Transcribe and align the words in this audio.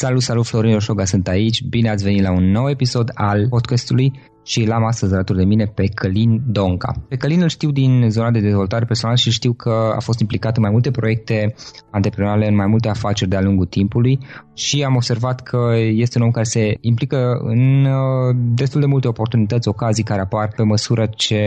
Salut, 0.00 0.22
salut, 0.22 0.46
Florin 0.46 0.74
Oșoga 0.74 1.04
sunt 1.04 1.28
aici, 1.28 1.62
bine 1.62 1.90
ați 1.90 2.04
venit 2.04 2.22
la 2.22 2.32
un 2.32 2.50
nou 2.50 2.68
episod 2.70 3.10
al 3.14 3.48
podcastului 3.48 4.12
și 4.44 4.64
l-am 4.64 4.84
astăzi 4.84 5.14
alături 5.14 5.38
de 5.38 5.44
mine 5.44 5.64
pe 5.64 5.86
Călin 5.94 6.42
Donca. 6.46 6.92
Pe 7.08 7.16
Călin 7.16 7.42
îl 7.42 7.48
știu 7.48 7.70
din 7.70 8.10
zona 8.10 8.30
de 8.30 8.40
dezvoltare 8.40 8.84
personală 8.84 9.18
și 9.18 9.30
știu 9.30 9.52
că 9.52 9.92
a 9.96 10.00
fost 10.00 10.20
implicat 10.20 10.56
în 10.56 10.62
mai 10.62 10.70
multe 10.70 10.90
proiecte 10.90 11.54
antreprenoriale, 11.90 12.48
în 12.48 12.54
mai 12.54 12.66
multe 12.66 12.88
afaceri 12.88 13.30
de-a 13.30 13.40
lungul 13.40 13.66
timpului 13.66 14.18
și 14.58 14.82
am 14.82 14.94
observat 14.94 15.42
că 15.42 15.58
este 15.76 16.18
un 16.18 16.24
om 16.24 16.30
care 16.30 16.44
se 16.44 16.76
implică 16.80 17.40
în 17.42 17.84
uh, 17.84 18.36
destul 18.54 18.80
de 18.80 18.86
multe 18.86 19.08
oportunități, 19.08 19.68
ocazii 19.68 20.04
care 20.04 20.20
apar 20.20 20.52
pe 20.56 20.62
măsură 20.62 21.10
ce 21.16 21.42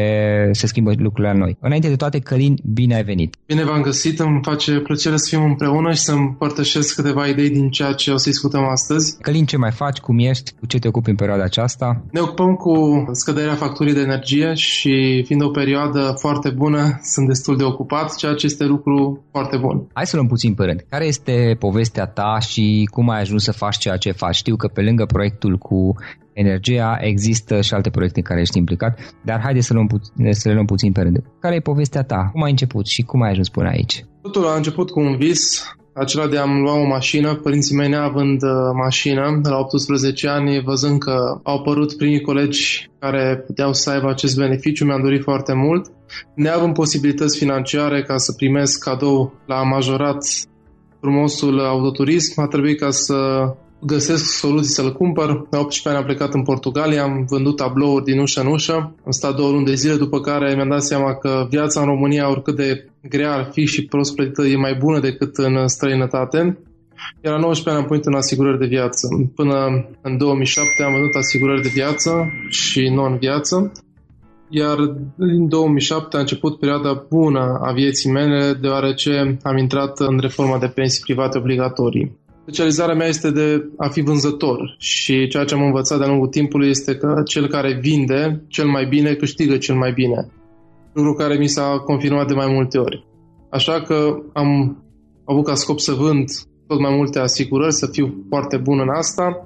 se 0.52 0.68
schimbă 0.68 0.92
lucrurile 0.98 1.34
la 1.34 1.40
noi. 1.40 1.58
Înainte 1.60 1.88
de 1.88 1.96
toate, 1.96 2.20
Călin, 2.20 2.58
bine 2.74 2.96
ai 2.96 3.04
venit! 3.04 3.36
Bine 3.46 3.64
v-am 3.64 3.82
găsit, 3.82 4.20
îmi 4.20 4.40
face 4.44 4.80
plăcere 4.80 5.18
să 5.18 5.36
fim 5.36 5.44
împreună 5.46 5.92
și 5.92 6.00
să 6.00 6.12
împărtășesc 6.12 6.96
câteva 6.96 7.28
idei 7.28 7.50
din 7.50 7.70
ceea 7.70 7.94
ce 7.94 8.12
o 8.12 8.18
să 8.18 8.30
discutăm 8.30 8.64
astăzi. 8.64 9.18
Călin, 9.22 9.46
ce 9.46 9.58
mai 9.58 9.72
faci? 9.72 9.98
Cum 9.98 10.20
ești? 10.20 10.52
Cu 10.60 10.66
ce 10.66 10.80
te 10.80 10.88
ocupi 10.88 11.10
în 11.10 11.16
perioada 11.16 11.44
aceasta? 11.44 12.04
Ne 12.12 12.20
ocupăm 12.20 12.54
cu 12.54 13.04
scăderea 13.12 13.56
facturii 13.56 13.94
de 13.94 14.00
energie 14.00 14.54
și 14.54 15.24
fiind 15.26 15.44
o 15.44 15.50
perioadă 15.50 16.16
foarte 16.20 16.50
bună, 16.50 17.00
sunt 17.04 17.28
destul 17.28 17.58
de 17.58 17.64
ocupat, 17.64 18.16
ceea 18.16 18.34
ce 18.34 18.46
este 18.46 18.64
lucru 18.64 19.24
foarte 19.32 19.58
bun. 19.58 19.88
Hai 19.94 20.06
să 20.06 20.16
luăm 20.16 20.28
puțin 20.28 20.54
pe 20.54 20.64
rând. 20.64 20.86
Care 20.90 21.06
este 21.06 21.56
povestea 21.60 22.06
ta 22.06 22.38
și 22.40 22.88
cum 22.92 23.01
ai 23.10 23.20
ajuns 23.20 23.44
să 23.44 23.52
faci 23.52 23.78
ceea 23.78 23.98
ce 23.98 24.12
faci? 24.12 24.36
Știu 24.36 24.56
că 24.56 24.68
pe 24.68 24.82
lângă 24.82 25.06
proiectul 25.06 25.58
cu 25.58 25.96
energia 26.34 26.98
există 27.02 27.62
și 27.62 27.74
alte 27.74 27.90
proiecte 27.90 28.20
în 28.20 28.26
care 28.26 28.42
ești 28.42 28.58
implicat, 28.58 29.00
dar 29.26 29.40
haide 29.44 29.60
să, 29.60 29.74
luăm 29.74 29.88
pu- 29.88 30.32
să 30.32 30.48
le 30.48 30.54
luăm 30.54 30.66
puțin 30.66 30.92
pe 30.92 31.02
rând. 31.02 31.24
Care 31.40 31.56
e 31.56 31.60
povestea 31.60 32.04
ta? 32.04 32.30
Cum 32.32 32.44
ai 32.44 32.50
început 32.50 32.88
și 32.88 33.02
cum 33.02 33.22
ai 33.22 33.30
ajuns 33.30 33.50
până 33.50 33.70
aici? 33.70 34.06
Totul 34.22 34.48
a 34.48 34.56
început 34.56 34.90
cu 34.90 35.00
un 35.00 35.16
vis 35.18 35.64
acela 35.94 36.28
de 36.28 36.38
a-mi 36.38 36.62
lua 36.62 36.74
o 36.74 36.86
mașină, 36.86 37.36
părinții 37.36 37.76
mei 37.76 37.90
neavând 37.90 38.42
uh, 38.44 38.50
mașină, 38.84 39.40
la 39.44 39.58
18 39.58 40.28
ani, 40.28 40.62
văzând 40.62 41.00
că 41.00 41.40
au 41.44 41.58
apărut 41.58 41.98
primii 41.98 42.22
colegi 42.22 42.90
care 43.00 43.44
puteau 43.46 43.74
să 43.74 43.90
aibă 43.90 44.10
acest 44.10 44.38
beneficiu, 44.38 44.86
mi-am 44.86 45.02
dorit 45.02 45.22
foarte 45.22 45.54
mult. 45.54 45.92
Neavând 46.36 46.74
posibilități 46.74 47.38
financiare 47.38 48.04
ca 48.04 48.18
să 48.18 48.32
primesc 48.32 48.84
cadou 48.84 49.34
la 49.46 49.64
majorat 49.64 50.26
frumosul 51.02 51.60
autoturism, 51.60 52.42
a 52.42 52.48
trebuit 52.48 52.80
ca 52.80 52.90
să 52.90 53.16
găsesc 53.86 54.26
soluții 54.26 54.74
să-l 54.74 54.94
cumpăr. 54.94 55.28
La 55.50 55.60
18 55.60 55.90
ani 55.90 55.98
am 55.98 56.04
plecat 56.04 56.34
în 56.34 56.44
Portugalia, 56.44 57.04
am 57.04 57.26
vândut 57.30 57.56
tablouri 57.56 58.04
din 58.04 58.20
ușă 58.20 58.42
în 58.42 58.48
ușă, 58.48 58.74
am 59.06 59.12
stat 59.12 59.36
două 59.36 59.52
luni 59.52 59.66
de 59.66 59.74
zile, 59.74 59.96
după 59.96 60.20
care 60.20 60.56
mi-am 60.56 60.70
dat 60.70 60.84
seama 60.84 61.16
că 61.16 61.48
viața 61.50 61.80
în 61.80 61.86
România, 61.86 62.30
oricât 62.30 62.56
de 62.56 62.86
grea 63.10 63.34
ar 63.34 63.50
fi 63.52 63.66
și 63.66 63.86
prost 63.86 64.16
plătită, 64.16 64.46
e 64.46 64.56
mai 64.56 64.76
bună 64.76 65.00
decât 65.00 65.36
în 65.36 65.68
străinătate. 65.68 66.58
Iar 67.24 67.34
la 67.34 67.40
19 67.40 67.70
ani 67.70 67.78
am 67.78 67.86
pornit 67.86 68.06
în 68.06 68.14
asigurări 68.14 68.60
de 68.60 68.66
viață. 68.66 69.08
Până 69.36 69.56
în 70.02 70.18
2007 70.18 70.84
am 70.84 70.92
vândut 70.92 71.16
asigurări 71.16 71.62
de 71.62 71.70
viață 71.74 72.32
și 72.50 72.90
non-viață. 72.90 73.72
Iar 74.54 74.78
în 75.18 75.48
2007 75.48 76.18
a 76.18 76.20
început 76.20 76.60
perioada 76.60 77.06
bună 77.10 77.60
a 77.62 77.72
vieții 77.72 78.12
mele, 78.12 78.54
deoarece 78.62 79.38
am 79.44 79.58
intrat 79.58 80.00
în 80.00 80.20
reforma 80.20 80.58
de 80.60 80.68
pensii 80.68 81.04
private 81.04 81.38
obligatorii. 81.38 82.20
Specializarea 82.42 82.96
mea 82.96 83.08
este 83.08 83.32
de 83.32 83.70
a 83.78 83.88
fi 83.88 84.02
vânzător 84.02 84.76
și 84.78 85.28
ceea 85.28 85.44
ce 85.44 85.54
am 85.54 85.62
învățat 85.64 85.98
de-a 85.98 86.08
lungul 86.08 86.28
timpului 86.28 86.70
este 86.70 86.96
că 86.96 87.22
cel 87.26 87.48
care 87.48 87.80
vinde 87.82 88.44
cel 88.48 88.68
mai 88.68 88.86
bine 88.86 89.14
câștigă 89.14 89.58
cel 89.58 89.76
mai 89.76 89.92
bine. 89.92 90.28
Lucru 90.94 91.14
care 91.14 91.38
mi 91.38 91.48
s-a 91.48 91.82
confirmat 91.86 92.28
de 92.28 92.34
mai 92.34 92.54
multe 92.54 92.78
ori. 92.78 93.06
Așa 93.50 93.82
că 93.82 94.22
am 94.34 94.78
avut 95.26 95.46
ca 95.46 95.56
scop 95.56 95.80
să 95.80 95.92
vând 95.92 96.30
tot 96.68 96.80
mai 96.80 96.96
multe 96.96 97.20
asigurări, 97.20 97.74
să 97.74 97.88
fiu 97.92 98.26
foarte 98.30 98.58
bun 98.58 98.80
în 98.80 98.90
asta 98.90 99.46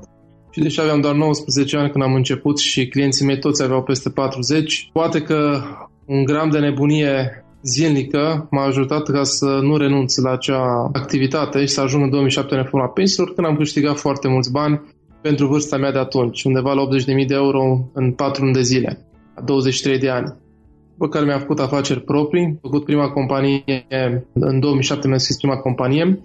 și 0.56 0.62
deși 0.62 0.81
aveam 0.81 1.02
doar 1.02 1.16
19 1.16 1.78
ani 1.78 1.90
când 1.90 2.04
am 2.04 2.13
început 2.13 2.57
și 2.57 2.88
clienții 2.88 3.25
mei 3.25 3.40
toți 3.40 3.63
aveau 3.63 3.84
peste 3.84 4.10
40, 4.10 4.90
poate 4.94 5.22
că 5.22 5.62
un 6.06 6.24
gram 6.24 6.50
de 6.50 6.60
nebunie 6.60 7.46
zilnică 7.62 8.48
m-a 8.52 8.63
ajutat 8.63 9.12
ca 9.12 9.24
să 9.24 9.46
nu 9.46 9.78
renunț 9.78 10.18
la 10.18 10.31
acea 10.31 10.90
activitate 10.94 11.60
și 11.60 11.68
să 11.68 11.81
ajung 11.81 12.04
în 12.04 12.10
2007 12.10 12.56
în 12.56 12.62
reforma 12.62 12.88
pensiilor, 12.88 13.34
când 13.34 13.48
am 13.48 13.56
câștigat 13.56 13.98
foarte 13.98 14.28
mulți 14.28 14.52
bani 14.52 14.81
pentru 15.22 15.48
vârsta 15.48 15.78
mea 15.78 15.92
de 15.92 15.98
atunci, 15.98 16.44
undeva 16.44 16.74
la 16.74 16.88
80.000 17.22 17.28
de 17.28 17.34
euro 17.34 17.90
în 17.94 18.12
4 18.12 18.42
luni 18.42 18.54
de 18.54 18.62
zile, 18.62 19.06
la 19.36 19.42
23 19.42 20.00
de 20.00 20.10
ani. 20.10 20.36
După 20.92 21.07
care 21.07 21.25
mi-am 21.25 21.40
făcut 21.40 21.60
afaceri 21.60 22.02
proprii, 22.02 22.44
am 22.44 22.60
făcut 22.62 22.86
prima 22.86 23.10
companie, 23.10 23.86
în 24.34 24.60
2007 24.60 25.07
mi-am 25.07 25.19
scris 25.19 25.38
prima 25.38 25.57
companie, 25.57 26.19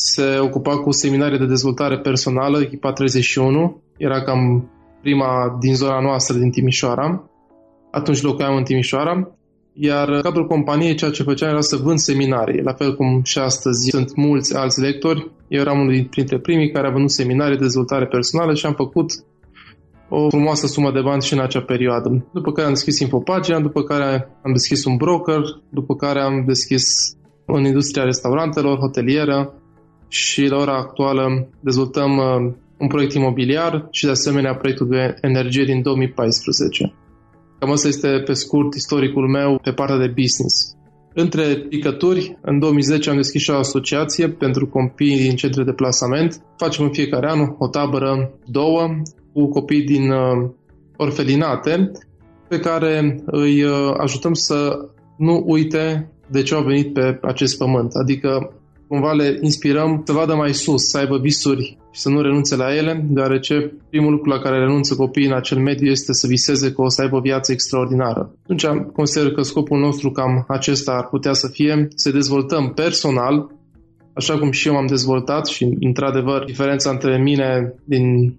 se 0.00 0.38
ocupa 0.38 0.78
cu 0.78 0.90
seminarii 0.90 1.38
de 1.38 1.46
dezvoltare 1.46 1.98
personală, 1.98 2.60
echipa 2.60 2.92
31, 2.92 3.82
era 3.96 4.22
cam 4.22 4.70
prima 5.02 5.56
din 5.60 5.74
zona 5.74 6.00
noastră 6.00 6.36
din 6.38 6.50
Timișoara. 6.50 7.30
Atunci 7.90 8.22
locuiam 8.22 8.56
în 8.56 8.62
Timișoara 8.62 9.38
iar 9.80 10.08
în 10.08 10.20
cadrul 10.20 10.46
companiei 10.46 10.94
ceea 10.94 11.10
ce 11.10 11.22
făceam 11.22 11.48
era 11.48 11.60
să 11.60 11.76
vând 11.76 11.98
seminarii, 11.98 12.62
la 12.62 12.72
fel 12.72 12.96
cum 12.96 13.22
și 13.24 13.38
astăzi 13.38 13.90
sunt 13.90 14.16
mulți 14.16 14.56
alți 14.56 14.80
lectori. 14.80 15.30
Eu 15.48 15.60
eram 15.60 15.80
unul 15.80 16.08
dintre 16.10 16.38
primii 16.38 16.70
care 16.70 16.86
a 16.86 16.90
vândut 16.90 17.10
seminarii 17.10 17.56
de 17.56 17.62
dezvoltare 17.62 18.06
personală 18.06 18.54
și 18.54 18.66
am 18.66 18.74
făcut 18.74 19.10
o 20.08 20.28
frumoasă 20.28 20.66
sumă 20.66 20.92
de 20.92 21.00
bani 21.00 21.22
și 21.22 21.32
în 21.32 21.40
acea 21.40 21.60
perioadă. 21.60 22.26
După 22.32 22.52
care 22.52 22.66
am 22.66 22.72
deschis 22.72 22.98
infopagina, 22.98 23.60
după 23.60 23.82
care 23.82 24.30
am 24.42 24.52
deschis 24.52 24.84
un 24.84 24.96
broker, 24.96 25.40
după 25.70 25.94
care 25.94 26.20
am 26.20 26.44
deschis 26.46 26.84
în 27.46 27.64
industria 27.64 28.04
restaurantelor, 28.04 28.78
hotelieră 28.78 29.54
și 30.08 30.46
la 30.46 30.56
ora 30.56 30.76
actuală 30.76 31.48
dezvoltăm 31.60 32.16
uh, 32.16 32.52
un 32.78 32.86
proiect 32.86 33.12
imobiliar 33.12 33.88
și 33.90 34.04
de 34.04 34.10
asemenea 34.10 34.54
proiectul 34.54 34.88
de 34.88 35.14
energie 35.20 35.64
din 35.64 35.82
2014. 35.82 36.94
Cam 37.58 37.70
asta 37.70 37.88
este 37.88 38.22
pe 38.24 38.32
scurt 38.32 38.74
istoricul 38.74 39.28
meu 39.28 39.58
pe 39.62 39.72
partea 39.72 39.96
de 39.96 40.06
business. 40.06 40.76
Între 41.14 41.56
picături, 41.68 42.38
în 42.40 42.58
2010 42.58 43.10
am 43.10 43.16
deschis 43.16 43.42
și 43.42 43.50
o 43.50 43.54
asociație 43.54 44.28
pentru 44.28 44.66
copii 44.66 45.16
din 45.16 45.36
centre 45.36 45.64
de 45.64 45.72
plasament. 45.72 46.42
Facem 46.56 46.84
în 46.84 46.92
fiecare 46.92 47.30
an 47.30 47.54
o 47.58 47.68
tabără, 47.68 48.30
două, 48.46 48.88
cu 49.32 49.48
copii 49.48 49.84
din 49.84 50.10
uh, 50.10 50.50
orfelinate, 50.96 51.90
pe 52.48 52.58
care 52.58 53.22
îi 53.26 53.62
uh, 53.62 53.94
ajutăm 53.96 54.32
să 54.32 54.78
nu 55.16 55.42
uite 55.46 56.12
de 56.30 56.42
ce 56.42 56.54
au 56.54 56.62
venit 56.62 56.92
pe 56.92 57.18
acest 57.22 57.58
pământ. 57.58 57.92
Adică 57.94 58.52
cumva 58.88 59.12
le 59.12 59.38
inspirăm 59.40 60.02
să 60.06 60.12
vadă 60.12 60.34
mai 60.34 60.54
sus, 60.54 60.82
să 60.82 60.98
aibă 60.98 61.18
visuri 61.18 61.78
și 61.90 62.00
să 62.00 62.08
nu 62.08 62.20
renunțe 62.20 62.56
la 62.56 62.76
ele, 62.76 63.06
deoarece 63.08 63.72
primul 63.90 64.10
lucru 64.10 64.30
la 64.30 64.38
care 64.38 64.58
renunță 64.58 64.94
copiii 64.94 65.26
în 65.26 65.32
acel 65.32 65.58
mediu 65.58 65.90
este 65.90 66.12
să 66.12 66.26
viseze 66.26 66.72
că 66.72 66.82
o 66.82 66.88
să 66.88 67.02
aibă 67.02 67.16
o 67.16 67.20
viață 67.20 67.52
extraordinară. 67.52 68.34
Atunci 68.42 68.66
consider 68.92 69.32
că 69.32 69.42
scopul 69.42 69.78
nostru 69.78 70.10
cam 70.10 70.44
acesta 70.48 70.92
ar 70.92 71.08
putea 71.08 71.32
să 71.32 71.48
fie 71.48 71.88
să 71.94 72.10
dezvoltăm 72.10 72.72
personal, 72.74 73.50
așa 74.12 74.38
cum 74.38 74.50
și 74.50 74.68
eu 74.68 74.74
m-am 74.74 74.86
dezvoltat 74.86 75.46
și 75.46 75.76
într-adevăr 75.80 76.44
diferența 76.44 76.90
între 76.90 77.18
mine 77.22 77.74
din 77.84 78.34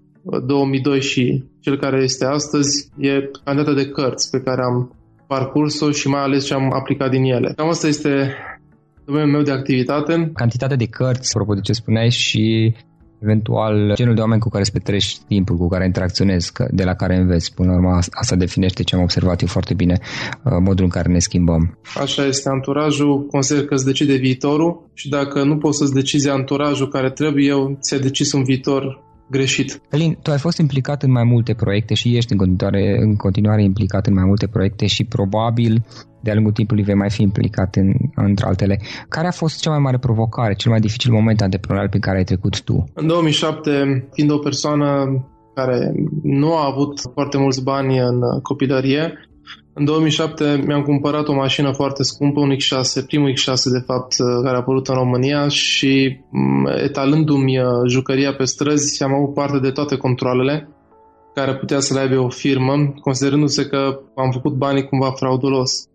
2002 0.46 1.02
și 1.02 1.44
cel 1.60 1.78
care 1.78 2.04
este 2.04 2.26
astăzi 2.26 2.90
e 2.98 3.30
cantitatea 3.44 3.84
de 3.84 3.90
cărți 3.90 4.30
pe 4.30 4.40
care 4.40 4.62
am 4.62 4.94
parcurs-o 5.28 5.92
și 5.92 6.08
mai 6.08 6.22
ales 6.22 6.46
ce 6.46 6.54
am 6.54 6.74
aplicat 6.74 7.10
din 7.10 7.24
ele. 7.24 7.54
Cam 7.56 7.70
asta 7.70 7.88
este 7.88 8.34
domeniul 9.10 9.36
meu 9.36 9.42
de 9.42 9.52
activitate. 9.52 10.32
Cantitatea 10.34 10.76
de 10.76 10.86
cărți, 10.86 11.32
apropo 11.34 11.54
de 11.54 11.62
ce 11.62 11.74
spuneai, 11.74 12.10
și 12.10 12.74
eventual 13.22 13.94
genul 13.96 14.16
de 14.16 14.22
oameni 14.22 14.42
cu 14.42 14.50
care 14.50 14.62
îți 14.62 14.72
petrești 14.72 15.20
timpul, 15.28 15.58
cu 15.58 15.68
care 15.68 15.86
interacționezi, 15.86 16.52
de 16.72 16.84
la 16.84 16.94
care 16.94 17.16
înveți. 17.16 17.54
Până 17.54 17.70
la 17.70 17.76
urmă, 17.76 18.00
asta 18.10 18.36
definește 18.36 18.84
ce 18.84 18.96
am 18.96 19.02
observat 19.02 19.42
eu 19.42 19.48
foarte 19.48 19.74
bine, 19.74 20.00
uh, 20.00 20.58
modul 20.60 20.84
în 20.84 20.90
care 20.90 21.12
ne 21.12 21.20
schimbăm. 21.20 21.78
Așa 22.02 22.26
este, 22.26 22.50
anturajul 22.50 23.26
consider 23.26 23.66
că 23.66 23.74
îți 23.74 23.86
decide 23.86 24.16
viitorul 24.16 24.90
și 24.94 25.10
dacă 25.10 25.44
nu 25.44 25.58
poți 25.58 25.78
să-ți 25.78 25.94
decizi 25.94 26.30
anturajul 26.30 26.88
care 26.88 27.12
trebuie, 27.12 27.48
eu 27.48 27.78
ți-a 27.82 28.00
decis 28.00 28.32
un 28.32 28.44
viitor 28.44 29.08
greșit. 29.30 29.82
Elin, 29.90 30.18
tu 30.22 30.32
ai 30.32 30.38
fost 30.38 30.58
implicat 30.58 31.04
în 31.04 31.12
mai 31.12 31.24
multe 31.24 31.54
proiecte 31.54 31.94
și 31.94 32.16
ești 32.16 32.32
în 32.32 32.38
continuare, 32.38 32.98
în 33.00 33.16
continuare 33.16 33.64
implicat 33.64 34.08
în 34.08 34.14
mai 34.14 34.26
multe 34.26 34.48
proiecte 34.48 34.86
și 34.86 35.04
probabil 35.04 35.86
de-a 36.22 36.34
lungul 36.34 36.52
timpului 36.52 36.84
vei 36.84 36.96
mai 36.96 37.10
fi 37.10 37.22
implicat 37.22 37.76
în, 37.76 37.94
între 38.16 38.46
altele. 38.46 38.80
Care 39.10 39.28
a 39.28 39.32
fost 39.32 39.62
cea 39.62 39.70
mai 39.70 39.80
mare 39.80 39.98
provocare, 39.98 40.54
cel 40.54 40.72
mai 40.72 40.80
dificil 40.80 41.12
moment 41.12 41.42
antreprenorial 41.42 41.90
pe 41.90 42.00
care 42.00 42.18
ai 42.18 42.24
trecut 42.24 42.64
tu? 42.64 42.84
În 42.94 43.08
2007, 43.08 44.08
fiind 44.14 44.32
o 44.32 44.38
persoană 44.38 44.88
care 45.54 45.92
nu 46.24 46.56
a 46.56 46.66
avut 46.66 47.00
foarte 47.14 47.38
mulți 47.38 47.64
bani 47.64 47.98
în 48.00 48.20
copilărie, 48.42 49.29
în 49.80 49.86
2007 49.86 50.64
mi-am 50.66 50.82
cumpărat 50.82 51.28
o 51.28 51.34
mașină 51.34 51.72
foarte 51.72 52.04
scumpă, 52.04 52.40
un 52.40 52.56
X6, 52.56 53.06
primul 53.06 53.32
X6 53.32 53.64
de 53.72 53.84
fapt 53.86 54.14
care 54.44 54.56
a 54.56 54.60
apărut 54.60 54.88
în 54.88 54.96
România 54.96 55.48
și 55.48 56.20
mm, 56.30 56.66
etalându-mi 56.84 57.60
uh, 57.60 57.66
jucăria 57.88 58.34
pe 58.34 58.44
străzi 58.44 59.04
am 59.04 59.14
avut 59.14 59.34
parte 59.34 59.60
de 59.60 59.70
toate 59.72 59.96
controlele 59.96 60.70
care 61.34 61.56
putea 61.56 61.80
să 61.80 61.94
le 61.94 62.00
aibă 62.00 62.20
o 62.20 62.30
firmă, 62.30 62.94
considerându-se 63.02 63.66
că 63.66 64.00
am 64.16 64.32
făcut 64.32 64.54
banii 64.54 64.88
cumva 64.88 65.12
fraudulos. 65.12 65.88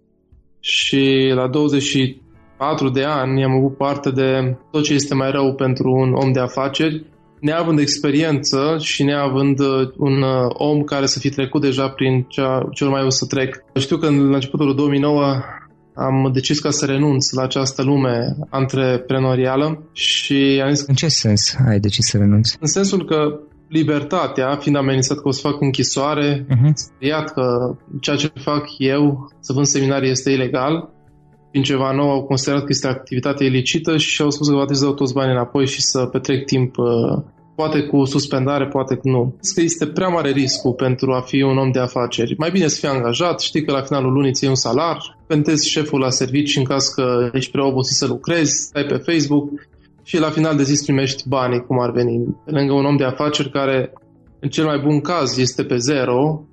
Și 0.60 1.32
la 1.34 1.48
24 1.48 2.88
de 2.88 3.02
ani 3.02 3.44
am 3.44 3.52
avut 3.52 3.76
parte 3.76 4.10
de 4.10 4.56
tot 4.70 4.82
ce 4.82 4.94
este 4.94 5.14
mai 5.14 5.30
rău 5.30 5.54
pentru 5.54 5.90
un 5.90 6.12
om 6.12 6.32
de 6.32 6.40
afaceri 6.40 7.06
neavând 7.44 7.78
experiență 7.78 8.76
și 8.80 9.02
neavând 9.02 9.58
uh, 9.60 9.88
un 9.96 10.22
uh, 10.22 10.46
om 10.48 10.82
care 10.82 11.06
să 11.06 11.18
fi 11.18 11.28
trecut 11.28 11.60
deja 11.60 11.88
prin 11.88 12.22
cea, 12.28 12.68
cel 12.72 12.88
mai 12.88 13.04
o 13.04 13.08
să 13.08 13.26
trec. 13.26 13.64
Știu 13.74 13.96
că 13.96 14.06
în, 14.06 14.28
la 14.28 14.34
începutul 14.34 14.74
2009 14.74 15.42
am 15.94 16.30
decis 16.32 16.58
ca 16.58 16.70
să 16.70 16.86
renunț 16.86 17.30
la 17.30 17.42
această 17.42 17.82
lume 17.82 18.36
antreprenorială 18.50 19.88
și 19.92 20.62
am 20.64 20.70
zis... 20.70 20.86
În 20.86 20.94
ce 20.94 21.08
sens 21.08 21.56
ai 21.68 21.80
decis 21.80 22.06
să 22.08 22.16
renunți? 22.16 22.56
În 22.60 22.66
sensul 22.66 23.04
că 23.04 23.40
libertatea, 23.68 24.56
fiind 24.56 24.76
amenințat 24.76 25.16
că 25.16 25.28
o 25.28 25.30
să 25.30 25.48
fac 25.48 25.60
închisoare, 25.60 26.46
uh-huh. 26.46 26.72
speriat 26.74 27.32
că 27.32 27.76
ceea 28.00 28.16
ce 28.16 28.30
fac 28.34 28.64
eu, 28.78 29.32
să 29.40 29.52
vând 29.52 29.66
seminarii, 29.66 30.10
este 30.10 30.30
ilegal, 30.30 30.90
fiind 31.50 31.66
ceva 31.66 31.92
nou, 31.92 32.10
au 32.10 32.22
considerat 32.22 32.60
că 32.60 32.68
este 32.70 32.86
activitate 32.86 33.44
ilicită 33.44 33.96
și 33.96 34.22
au 34.22 34.30
spus 34.30 34.48
că 34.48 34.54
va 34.54 34.58
trebui 34.58 34.76
să 34.76 34.84
dau 34.84 34.94
toți 34.94 35.14
banii 35.14 35.32
înapoi 35.32 35.66
și 35.66 35.82
să 35.82 36.06
petrec 36.06 36.44
timp 36.44 36.76
uh, 36.76 37.22
poate 37.54 37.82
cu 37.82 38.04
suspendare, 38.04 38.66
poate 38.66 38.94
cu 38.94 39.08
nu. 39.08 39.34
Că 39.54 39.60
este 39.60 39.86
prea 39.86 40.08
mare 40.08 40.30
riscul 40.30 40.72
pentru 40.72 41.12
a 41.12 41.20
fi 41.20 41.42
un 41.42 41.58
om 41.58 41.70
de 41.70 41.78
afaceri. 41.78 42.34
Mai 42.38 42.50
bine 42.50 42.68
să 42.68 42.78
fii 42.78 42.88
angajat, 42.88 43.40
știi 43.40 43.64
că 43.64 43.72
la 43.72 43.82
finalul 43.82 44.12
lunii 44.12 44.32
ți 44.32 44.46
un 44.46 44.54
salar, 44.54 45.18
pentezi 45.26 45.68
șeful 45.68 46.00
la 46.00 46.10
servici 46.10 46.56
în 46.56 46.64
caz 46.64 46.86
că 46.86 47.30
ești 47.32 47.50
prea 47.50 47.66
obosit 47.66 47.96
să 47.96 48.06
lucrezi, 48.06 48.52
stai 48.52 48.84
pe 48.84 48.96
Facebook 48.96 49.48
și 50.02 50.18
la 50.18 50.30
final 50.30 50.56
de 50.56 50.62
zi 50.62 50.84
primești 50.84 51.28
banii 51.28 51.64
cum 51.66 51.80
ar 51.80 51.90
veni. 51.90 52.36
Pe 52.44 52.50
lângă 52.50 52.72
un 52.72 52.84
om 52.84 52.96
de 52.96 53.04
afaceri 53.04 53.50
care 53.50 53.92
în 54.40 54.48
cel 54.48 54.64
mai 54.64 54.78
bun 54.78 55.00
caz 55.00 55.38
este 55.38 55.64
pe 55.64 55.76
zero, 55.76 56.44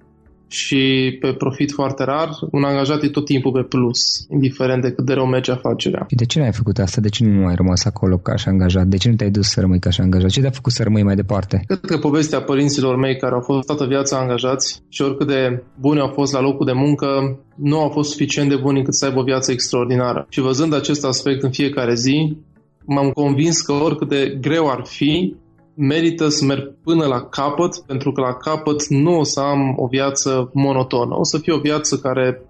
și 0.51 1.17
pe 1.19 1.33
profit 1.33 1.71
foarte 1.71 2.03
rar, 2.03 2.29
un 2.51 2.63
angajat 2.63 3.03
e 3.03 3.09
tot 3.09 3.25
timpul 3.25 3.51
pe 3.51 3.61
plus, 3.61 3.99
indiferent 4.29 4.81
de 4.81 4.91
cât 4.91 5.05
de 5.05 5.13
rău 5.13 5.25
merge 5.25 5.51
afacerea. 5.51 6.05
Și 6.09 6.15
de 6.15 6.25
ce 6.25 6.39
nu 6.39 6.45
ai 6.45 6.51
făcut 6.51 6.77
asta? 6.77 7.01
De 7.01 7.09
ce 7.09 7.25
nu 7.25 7.45
ai 7.45 7.55
rămas 7.55 7.85
acolo 7.85 8.17
ca 8.17 8.35
și 8.35 8.47
angajat? 8.47 8.87
De 8.87 8.97
ce 8.97 9.09
nu 9.09 9.15
te-ai 9.15 9.29
dus 9.29 9.47
să 9.47 9.59
rămâi 9.59 9.79
ca 9.79 9.89
și 9.89 10.01
angajat? 10.01 10.29
Ce 10.29 10.41
te-a 10.41 10.49
făcut 10.49 10.71
să 10.71 10.83
rămâi 10.83 11.03
mai 11.03 11.15
departe? 11.15 11.63
Cred 11.67 11.79
că 11.79 11.97
povestea 11.97 12.41
părinților 12.41 12.95
mei 12.95 13.17
care 13.17 13.33
au 13.33 13.41
fost 13.41 13.65
toată 13.65 13.85
viața 13.85 14.17
angajați 14.17 14.81
și 14.89 15.01
oricât 15.01 15.27
de 15.27 15.63
buni 15.79 15.99
au 15.99 16.11
fost 16.13 16.33
la 16.33 16.41
locul 16.41 16.65
de 16.65 16.71
muncă, 16.75 17.39
nu 17.55 17.79
au 17.79 17.89
fost 17.89 18.09
suficient 18.09 18.49
de 18.49 18.55
buni 18.55 18.77
încât 18.77 18.95
să 18.95 19.05
aibă 19.05 19.19
o 19.19 19.23
viață 19.23 19.51
extraordinară. 19.51 20.25
Și 20.29 20.39
văzând 20.39 20.73
acest 20.73 21.05
aspect 21.05 21.43
în 21.43 21.51
fiecare 21.51 21.95
zi, 21.95 22.37
m-am 22.85 23.09
convins 23.09 23.61
că 23.61 23.71
oricât 23.71 24.07
de 24.09 24.37
greu 24.41 24.69
ar 24.69 24.81
fi, 24.85 25.35
merită 25.81 26.27
să 26.27 26.45
merg 26.45 26.75
până 26.83 27.05
la 27.05 27.21
capăt, 27.21 27.83
pentru 27.87 28.11
că 28.11 28.21
la 28.21 28.33
capăt 28.33 28.87
nu 28.87 29.19
o 29.19 29.23
să 29.23 29.39
am 29.39 29.73
o 29.77 29.87
viață 29.87 30.49
monotonă. 30.53 31.15
O 31.17 31.23
să 31.23 31.37
fie 31.37 31.53
o 31.53 31.59
viață 31.59 31.97
care 31.97 32.41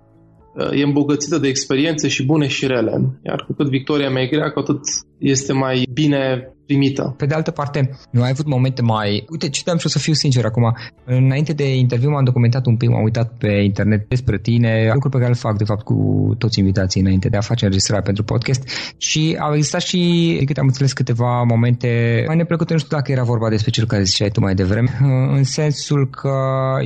uh, 0.55 0.79
e 0.79 0.83
îmbogățită 0.83 1.38
de 1.38 1.47
experiențe 1.47 2.07
și 2.07 2.25
bune 2.25 2.47
și 2.47 2.67
rele. 2.67 3.19
Iar 3.25 3.43
cu 3.47 3.53
cât 3.53 3.67
victoria 3.67 4.09
mea 4.09 4.21
e 4.21 4.27
grea, 4.27 4.51
cu 4.51 4.59
atât 4.59 4.79
este 5.17 5.53
mai 5.53 5.88
bine 5.93 6.53
primită. 6.71 7.13
Pe 7.17 7.25
de 7.25 7.33
altă 7.33 7.51
parte, 7.51 7.79
nu 8.11 8.21
ai 8.21 8.29
avut 8.29 8.47
momente 8.47 8.81
mai... 8.81 9.25
Uite, 9.29 9.49
citeam 9.49 9.77
și 9.77 9.85
o 9.85 9.89
să 9.89 9.99
fiu 9.99 10.13
sincer 10.13 10.45
acum. 10.45 10.77
Înainte 11.05 11.53
de 11.53 11.77
interviu 11.77 12.09
m-am 12.09 12.23
documentat 12.23 12.65
un 12.65 12.77
pic, 12.77 12.89
m-am 12.89 13.03
uitat 13.03 13.33
pe 13.37 13.51
internet 13.51 14.07
despre 14.07 14.37
tine, 14.37 14.89
lucruri 14.93 15.13
pe 15.13 15.19
care 15.19 15.29
le 15.29 15.37
fac, 15.47 15.57
de 15.57 15.63
fapt, 15.63 15.83
cu 15.83 15.95
toți 16.37 16.59
invitații 16.59 17.01
înainte 17.01 17.29
de 17.29 17.37
a 17.37 17.41
face 17.41 17.63
înregistrarea 17.65 18.03
pentru 18.03 18.23
podcast 18.23 18.61
și 18.97 19.37
au 19.39 19.53
existat 19.55 19.81
și, 19.81 20.35
de 20.39 20.45
câte 20.45 20.59
am 20.59 20.65
înțeles, 20.65 20.93
câteva 20.93 21.43
momente 21.43 22.23
mai 22.27 22.35
neplăcute, 22.35 22.73
nu 22.73 22.79
știu 22.79 22.97
dacă 22.97 23.11
era 23.11 23.23
vorba 23.23 23.49
despre 23.49 23.71
cel 23.71 23.85
care 23.85 24.03
ziceai 24.03 24.29
tu 24.29 24.39
mai 24.39 24.55
devreme, 24.55 24.89
în 25.37 25.43
sensul 25.43 26.09
că 26.09 26.33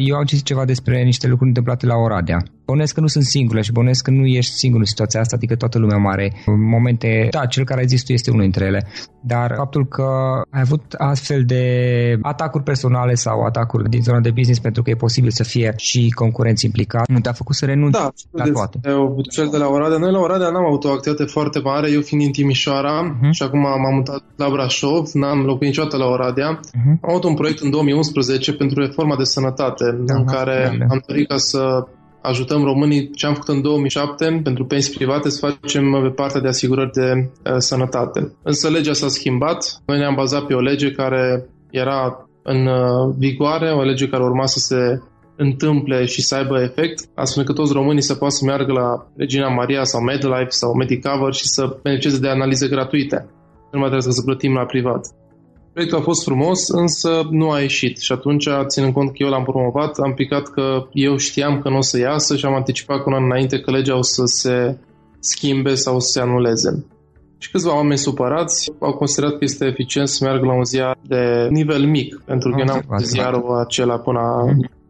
eu 0.07 0.15
am 0.15 0.23
citit 0.23 0.45
ceva 0.45 0.65
despre 0.65 1.03
niște 1.03 1.27
lucruri 1.27 1.49
întâmplate 1.49 1.85
la 1.85 1.95
Oradea. 1.95 2.43
Bănesc 2.65 2.93
că 2.93 3.01
nu 3.01 3.07
sunt 3.07 3.23
singure 3.23 3.61
și 3.61 3.71
bănesc 3.71 4.03
că 4.03 4.11
nu 4.11 4.25
ești 4.25 4.53
singur 4.53 4.79
în 4.79 4.85
situația 4.85 5.19
asta, 5.19 5.35
adică 5.35 5.55
toată 5.55 5.77
lumea 5.79 5.97
mare 5.97 6.33
momente, 6.45 7.27
da, 7.31 7.45
cel 7.45 7.63
care 7.63 7.79
ai 7.79 7.87
zis 7.87 8.03
tu 8.03 8.11
este 8.11 8.29
unul 8.29 8.41
dintre 8.41 8.65
ele, 8.65 8.87
dar 9.21 9.53
faptul 9.57 9.87
că 9.87 10.05
ai 10.49 10.61
avut 10.61 10.93
astfel 10.97 11.43
de 11.45 11.63
atacuri 12.21 12.63
personale 12.63 13.13
sau 13.13 13.41
atacuri 13.41 13.89
din 13.89 14.01
zona 14.01 14.19
de 14.19 14.31
business 14.31 14.59
pentru 14.59 14.81
că 14.81 14.89
e 14.89 14.95
posibil 14.95 15.29
să 15.29 15.43
fie 15.43 15.73
și 15.77 16.09
concurenți 16.09 16.65
implicați, 16.65 17.11
nu 17.11 17.19
te-a 17.19 17.31
făcut 17.31 17.55
să 17.55 17.65
renunți 17.65 17.99
da, 17.99 18.11
la 18.31 18.43
toate. 18.51 18.79
Cel 19.31 19.47
de 19.51 19.57
la 19.57 19.67
Oradea. 19.67 19.97
Noi 19.97 20.11
la 20.11 20.19
Oradea 20.19 20.49
n-am 20.49 20.65
avut 20.65 20.83
o 20.83 20.89
activitate 20.89 21.29
foarte 21.31 21.59
mare, 21.59 21.91
eu 21.91 22.01
fiind 22.01 22.23
din 22.23 22.31
Timișoara 22.31 22.95
uh-huh. 23.01 23.29
și 23.31 23.43
acum 23.43 23.59
m-am 23.59 23.95
mutat 23.95 24.23
la 24.35 24.49
Brașov, 24.49 25.09
n-am 25.13 25.39
locuit 25.39 25.69
niciodată 25.69 25.97
la 25.97 26.05
Oradea. 26.05 26.59
Uh-huh. 26.59 26.95
Am 27.01 27.09
avut 27.09 27.23
un 27.23 27.33
proiect 27.33 27.59
în 27.59 27.69
2011 27.69 28.53
pentru 28.53 28.79
reforma 28.79 29.15
de 29.15 29.23
sănătate, 29.23 29.85
uh-huh. 29.91 30.15
în 30.17 30.25
care 30.25 30.75
da, 30.79 30.85
am 30.89 31.03
dorit 31.07 31.27
ca 31.27 31.37
să 31.37 31.87
ajutăm 32.27 32.63
românii 32.63 33.09
ce 33.11 33.25
am 33.25 33.33
făcut 33.33 33.55
în 33.55 33.61
2007 33.61 34.39
pentru 34.43 34.65
pensii 34.65 34.93
private 34.93 35.29
să 35.29 35.47
facem 35.61 36.01
pe 36.03 36.09
partea 36.09 36.41
de 36.41 36.47
asigurări 36.47 36.91
de 36.91 37.11
uh, 37.11 37.55
sănătate. 37.57 38.35
Însă 38.43 38.69
legea 38.69 38.93
s-a 38.93 39.07
schimbat. 39.07 39.81
Noi 39.85 39.97
ne-am 39.97 40.15
bazat 40.15 40.45
pe 40.45 40.53
o 40.53 40.59
lege 40.59 40.91
care 40.91 41.49
era 41.71 42.27
în 42.43 42.65
uh, 42.65 43.15
vigoare, 43.17 43.71
o 43.71 43.81
lege 43.81 44.07
care 44.07 44.23
urma 44.23 44.45
să 44.45 44.59
se 44.59 44.99
întâmple 45.37 46.05
și 46.05 46.21
să 46.21 46.35
aibă 46.35 46.61
efect, 46.61 47.09
astfel 47.15 47.41
încât 47.41 47.55
toți 47.55 47.73
românii 47.73 48.01
să 48.01 48.15
poată 48.15 48.33
să 48.33 48.45
meargă 48.45 48.71
la 48.71 49.07
Regina 49.15 49.49
Maria 49.49 49.83
sau 49.83 50.01
MedLife 50.01 50.49
sau 50.49 50.73
Medicover 50.73 51.33
și 51.33 51.47
să 51.47 51.77
beneficieze 51.83 52.19
de 52.19 52.29
analize 52.29 52.67
gratuite. 52.67 53.29
Nu 53.71 53.79
mai 53.79 53.89
trebuie 53.89 54.13
să 54.13 54.21
plătim 54.21 54.53
la 54.53 54.65
privat. 54.65 55.07
Proiectul 55.75 55.99
a 55.99 56.03
fost 56.03 56.23
frumos, 56.23 56.69
însă 56.69 57.27
nu 57.29 57.51
a 57.51 57.59
ieșit 57.59 57.99
și 57.99 58.11
atunci, 58.11 58.47
ținând 58.67 58.93
cont 58.93 59.09
că 59.09 59.15
eu 59.19 59.29
l-am 59.29 59.43
promovat, 59.43 59.97
am 59.97 60.13
picat 60.13 60.47
că 60.47 60.87
eu 60.91 61.17
știam 61.17 61.59
că 61.59 61.69
nu 61.69 61.77
o 61.77 61.81
să 61.81 61.97
iasă 61.97 62.35
și 62.35 62.45
am 62.45 62.53
anticipat 62.53 63.01
cu 63.01 63.09
un 63.09 63.15
an 63.15 63.23
înainte 63.23 63.59
că 63.59 63.71
legea 63.71 63.97
o 63.97 64.01
să 64.01 64.21
se 64.25 64.77
schimbe 65.19 65.75
sau 65.75 65.99
să 65.99 66.11
se 66.11 66.19
anuleze. 66.19 66.85
Și 67.37 67.51
câțiva 67.51 67.75
oameni 67.75 67.97
supărați 67.97 68.71
au 68.79 68.93
considerat 68.93 69.31
că 69.31 69.43
este 69.43 69.65
eficient 69.65 70.07
să 70.07 70.23
meargă 70.23 70.45
la 70.45 70.53
un 70.53 70.63
ziar 70.63 70.97
de 71.07 71.47
nivel 71.49 71.85
mic, 71.85 72.21
pentru 72.25 72.49
că 72.49 72.63
n-am 72.63 72.81
făcut 72.87 73.05
ziarul 73.05 73.59
acela 73.65 73.97
până 73.97 74.19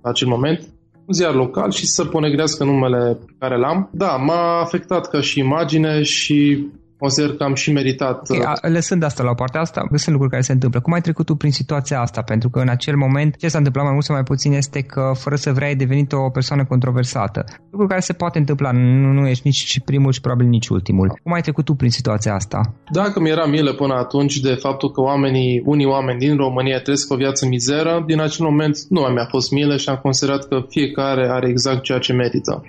la 0.01 0.09
acel 0.09 0.27
moment, 0.27 0.59
un 1.05 1.13
ziar 1.13 1.33
local 1.33 1.71
și 1.71 1.85
să 1.85 2.05
ponegrească 2.05 2.63
numele 2.63 3.17
pe 3.25 3.33
care 3.39 3.57
l-am. 3.57 3.89
Da, 3.91 4.15
m-a 4.15 4.61
afectat 4.61 5.09
ca 5.09 5.21
și 5.21 5.39
imagine 5.39 6.01
și 6.01 6.67
consider 6.97 7.35
că 7.35 7.43
am 7.43 7.53
și 7.53 7.71
meritat. 7.71 8.29
Okay, 8.29 8.53
a, 8.61 8.67
lăsând 8.67 9.03
asta 9.03 9.23
la 9.23 9.33
partea 9.33 9.61
asta, 9.61 9.81
sunt 9.93 10.09
lucruri 10.09 10.31
care 10.31 10.41
se 10.41 10.51
întâmplă. 10.51 10.79
Cum 10.79 10.93
ai 10.93 11.01
trecut 11.01 11.25
tu 11.25 11.35
prin 11.35 11.51
situația 11.51 12.01
asta? 12.01 12.21
Pentru 12.21 12.49
că 12.49 12.59
în 12.59 12.69
acel 12.69 12.95
moment 12.95 13.35
ce 13.37 13.47
s-a 13.47 13.57
întâmplat 13.57 13.83
mai 13.83 13.93
mult 13.93 14.05
sau 14.05 14.15
mai 14.15 14.23
puțin 14.23 14.53
este 14.53 14.81
că 14.81 15.11
fără 15.13 15.35
să 15.35 15.51
vrei 15.51 15.67
ai 15.67 15.75
devenit 15.75 16.11
o 16.11 16.29
persoană 16.29 16.65
controversată. 16.65 17.45
Lucruri 17.69 17.89
care 17.89 18.01
se 18.01 18.13
poate 18.13 18.37
întâmpla, 18.37 18.71
nu, 18.71 19.11
nu 19.11 19.27
ești 19.27 19.41
nici 19.45 19.79
primul 19.85 20.11
și 20.11 20.21
probabil 20.21 20.47
nici 20.47 20.67
ultimul. 20.67 21.19
Cum 21.23 21.33
ai 21.33 21.41
trecut 21.41 21.65
tu 21.65 21.73
prin 21.73 21.89
situația 21.89 22.33
asta? 22.33 22.73
Dacă 22.91 23.19
mi 23.19 23.29
era 23.29 23.45
milă 23.45 23.73
până 23.73 23.93
atunci 23.93 24.39
de 24.39 24.53
faptul 24.53 24.91
că 24.91 25.01
oamenii, 25.01 25.61
unii 25.65 25.85
oameni 25.85 26.19
din 26.19 26.35
România 26.35 26.79
trăiesc 26.81 27.11
o 27.11 27.15
viață 27.15 27.45
mizeră, 27.45 28.03
din 28.07 28.19
acel 28.19 28.45
moment 28.45 28.77
nu 28.89 29.01
mi-a 29.01 29.27
fost 29.29 29.51
milă 29.51 29.77
și 29.77 29.89
am 29.89 29.99
considerat 30.01 30.47
că 30.47 30.57
fiecare 30.69 31.27
are 31.29 31.49
exact 31.49 31.81
ceea 31.83 31.99
ce 31.99 32.13
merită. 32.13 32.63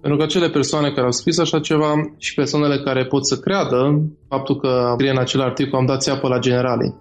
Pentru 0.00 0.18
că 0.18 0.24
acele 0.24 0.48
persoane 0.48 0.88
care 0.88 1.04
au 1.04 1.10
scris 1.10 1.38
așa 1.38 1.60
ceva 1.60 1.92
și 2.16 2.34
persoanele 2.34 2.82
care 2.82 3.06
pot 3.06 3.26
să 3.26 3.36
creadă 3.36 4.02
faptul 4.28 4.56
că 4.60 4.92
scrie 4.94 5.10
în 5.10 5.18
acel 5.18 5.40
articol 5.40 5.78
am 5.78 5.86
dat 5.86 6.02
țeapă 6.02 6.28
la 6.28 6.38
generali. 6.38 6.94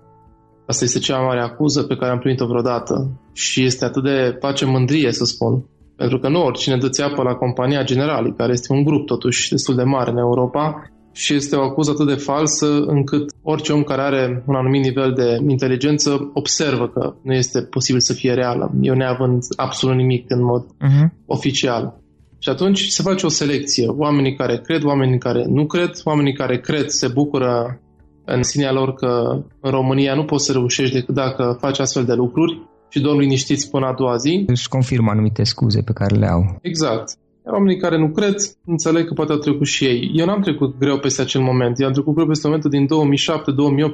Asta 0.66 0.84
este 0.84 1.00
cea 1.00 1.18
mai 1.18 1.26
mare 1.26 1.42
acuză 1.42 1.84
pe 1.84 1.96
care 1.96 2.12
am 2.12 2.20
primit-o 2.20 2.46
vreodată 2.46 3.20
și 3.34 3.64
este 3.64 3.86
atât 3.86 4.04
de 4.04 4.38
face 4.40 4.66
mândrie 4.66 5.12
să 5.12 5.24
spun. 5.24 5.66
Pentru 5.96 6.20
că 6.20 6.30
nu 6.30 6.44
oricine 6.44 6.78
dă 6.78 6.90
țeapă 6.90 7.24
la 7.24 7.34
compania 7.34 7.84
Generali, 7.84 8.34
care 8.38 8.52
este 8.52 8.74
un 8.74 8.84
grup 8.84 9.06
totuși 9.06 9.50
destul 9.50 9.76
de 9.76 9.84
mare 9.84 10.12
în 10.12 10.18
Europa 10.18 10.90
și 11.12 11.34
este 11.34 11.56
o 11.56 11.62
acuză 11.62 11.92
atât 11.92 12.08
de 12.08 12.14
falsă 12.14 12.66
încât 12.86 13.32
orice 13.42 13.74
om 13.74 13.84
care 13.84 14.02
are 14.02 14.44
un 14.48 14.56
anumit 14.56 14.84
nivel 14.84 15.14
de 15.14 15.38
inteligență 15.48 16.30
observă 16.34 16.88
că 16.88 17.14
nu 17.22 17.34
este 17.34 17.62
posibil 17.62 18.02
să 18.02 18.14
fie 18.14 18.34
reală, 18.34 18.72
eu 18.82 18.96
neavând 18.96 19.44
absolut 19.56 19.96
nimic 19.96 20.26
în 20.28 20.44
mod 20.44 20.64
uh-huh. 20.64 21.08
oficial. 21.26 22.02
Și 22.40 22.50
atunci 22.50 22.88
se 22.88 23.02
face 23.04 23.26
o 23.26 23.30
selecție. 23.30 23.88
Oamenii 23.88 24.36
care 24.36 24.62
cred, 24.64 24.84
oamenii 24.84 25.18
care 25.18 25.46
nu 25.48 25.66
cred, 25.66 25.92
oamenii 26.04 26.34
care 26.34 26.60
cred 26.60 26.88
se 26.88 27.08
bucură 27.08 27.80
în 28.26 28.44
sinea 28.44 28.72
lor 28.72 28.94
că 28.94 29.44
în 29.60 29.72
România 29.72 30.16
nu 30.16 30.26
poți 30.26 30.46
să 30.46 30.52
reușești 30.52 30.94
decât 30.94 31.16
dacă 31.16 31.58
faci 31.60 31.80
astfel 31.80 32.06
de 32.06 32.14
lucruri 32.14 32.68
și 32.90 33.00
doar 33.00 33.16
liniștiți 33.18 33.70
până 33.70 33.86
a 33.86 33.94
doua 33.94 34.16
zi. 34.16 34.44
Își 34.48 34.68
confirmă 34.68 35.12
anumite 35.12 35.44
scuze 35.44 35.82
pe 35.82 35.94
care 35.94 36.16
le 36.16 36.28
au. 36.28 36.58
Exact. 36.62 37.18
Oamenii 37.52 37.78
care 37.78 37.98
nu 37.98 38.10
cred, 38.10 38.36
înțeleg 38.66 39.08
că 39.08 39.14
poate 39.14 39.32
au 39.32 39.38
trecut 39.38 39.68
și 39.68 39.86
ei. 39.86 40.12
Eu 40.14 40.26
n-am 40.26 40.42
trecut 40.42 40.78
greu 40.80 40.98
peste 40.98 41.22
acel 41.22 41.42
moment. 41.42 41.80
Eu 41.80 41.88
am 41.88 41.94
trecut 41.94 42.14
greu 42.14 42.28
peste 42.28 42.48
momentul 42.48 42.70
din 42.70 42.86
2007-2008, 42.86 42.88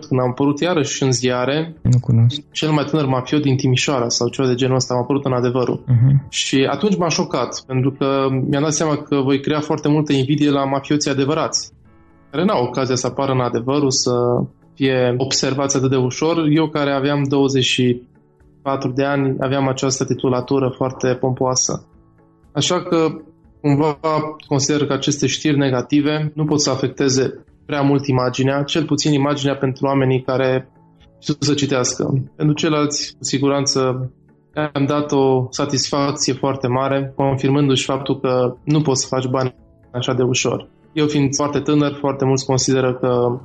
când 0.08 0.22
am 0.22 0.30
apărut 0.30 0.60
iarăși 0.60 1.04
în 1.04 1.12
ziare. 1.12 1.76
Nu 1.82 2.00
cunosc. 2.02 2.42
Cel 2.52 2.72
mai 2.72 2.84
tânăr 2.84 3.06
mafiot 3.06 3.42
din 3.42 3.56
Timișoara 3.56 4.10
sau 4.10 4.28
ceva 4.28 4.48
de 4.48 4.56
genul 4.56 4.76
ăsta 4.76 4.94
am 4.94 5.00
apărut 5.00 5.26
în 5.26 5.34
adevărul. 5.34 5.84
Uh-huh. 5.84 6.30
Și 6.30 6.68
atunci 6.70 6.98
m-a 6.98 7.10
șocat, 7.10 7.64
pentru 7.68 7.92
că 7.92 8.28
mi-am 8.50 8.64
dat 8.64 8.74
seama 8.74 8.98
că 8.98 9.16
voi 9.16 9.40
crea 9.40 9.60
foarte 9.60 9.88
multă 9.88 10.14
invidie 10.14 10.50
la 10.50 10.66
mafioții 10.66 11.12
adevărați, 11.12 11.72
care 12.32 12.46
n-au 12.46 12.64
ocazia 12.64 12.96
să 12.96 13.08
apară 13.08 13.32
în 13.32 13.40
adevărul, 13.40 13.92
să 13.92 14.12
fie 14.74 15.16
observați 15.18 15.78
atât 15.78 15.90
de 15.90 15.96
ușor. 15.96 16.48
Eu 16.50 16.68
care 16.70 16.92
aveam 16.92 17.24
24 17.28 18.92
de 18.92 19.04
ani, 19.04 19.36
aveam 19.40 19.68
această 19.68 20.06
titulatură 20.06 20.74
foarte 20.78 21.18
pompoasă. 21.20 21.88
Așa 22.52 22.84
că 22.84 23.08
cumva 23.66 23.98
consider 24.48 24.86
că 24.86 24.94
aceste 24.94 25.28
știri 25.28 25.58
negative 25.58 26.32
nu 26.36 26.46
pot 26.46 26.62
să 26.62 26.70
afecteze 26.70 27.46
prea 27.66 27.82
mult 27.82 28.08
imaginea, 28.08 28.64
cel 28.64 28.86
puțin 28.86 29.14
imaginea 29.14 29.56
pentru 29.56 29.86
oamenii 29.86 30.22
care 30.22 30.70
știu 31.20 31.34
să 31.40 31.54
citească. 31.54 32.24
Pentru 32.36 32.56
ceilalți, 32.56 33.16
cu 33.18 33.24
siguranță, 33.24 34.12
am 34.74 34.86
dat 34.86 35.12
o 35.12 35.48
satisfacție 35.50 36.34
foarte 36.34 36.68
mare, 36.68 37.14
confirmându-și 37.16 37.86
faptul 37.86 38.20
că 38.20 38.56
nu 38.64 38.82
poți 38.82 39.02
să 39.02 39.08
faci 39.08 39.28
bani 39.28 39.56
așa 39.92 40.14
de 40.14 40.24
ușor. 40.24 40.68
Eu 40.94 41.08
fiind 41.08 41.36
foarte 41.36 41.60
tânăr, 41.60 41.94
foarte 42.00 42.26
mulți 42.26 42.46
consideră 42.46 42.94
că 42.94 43.40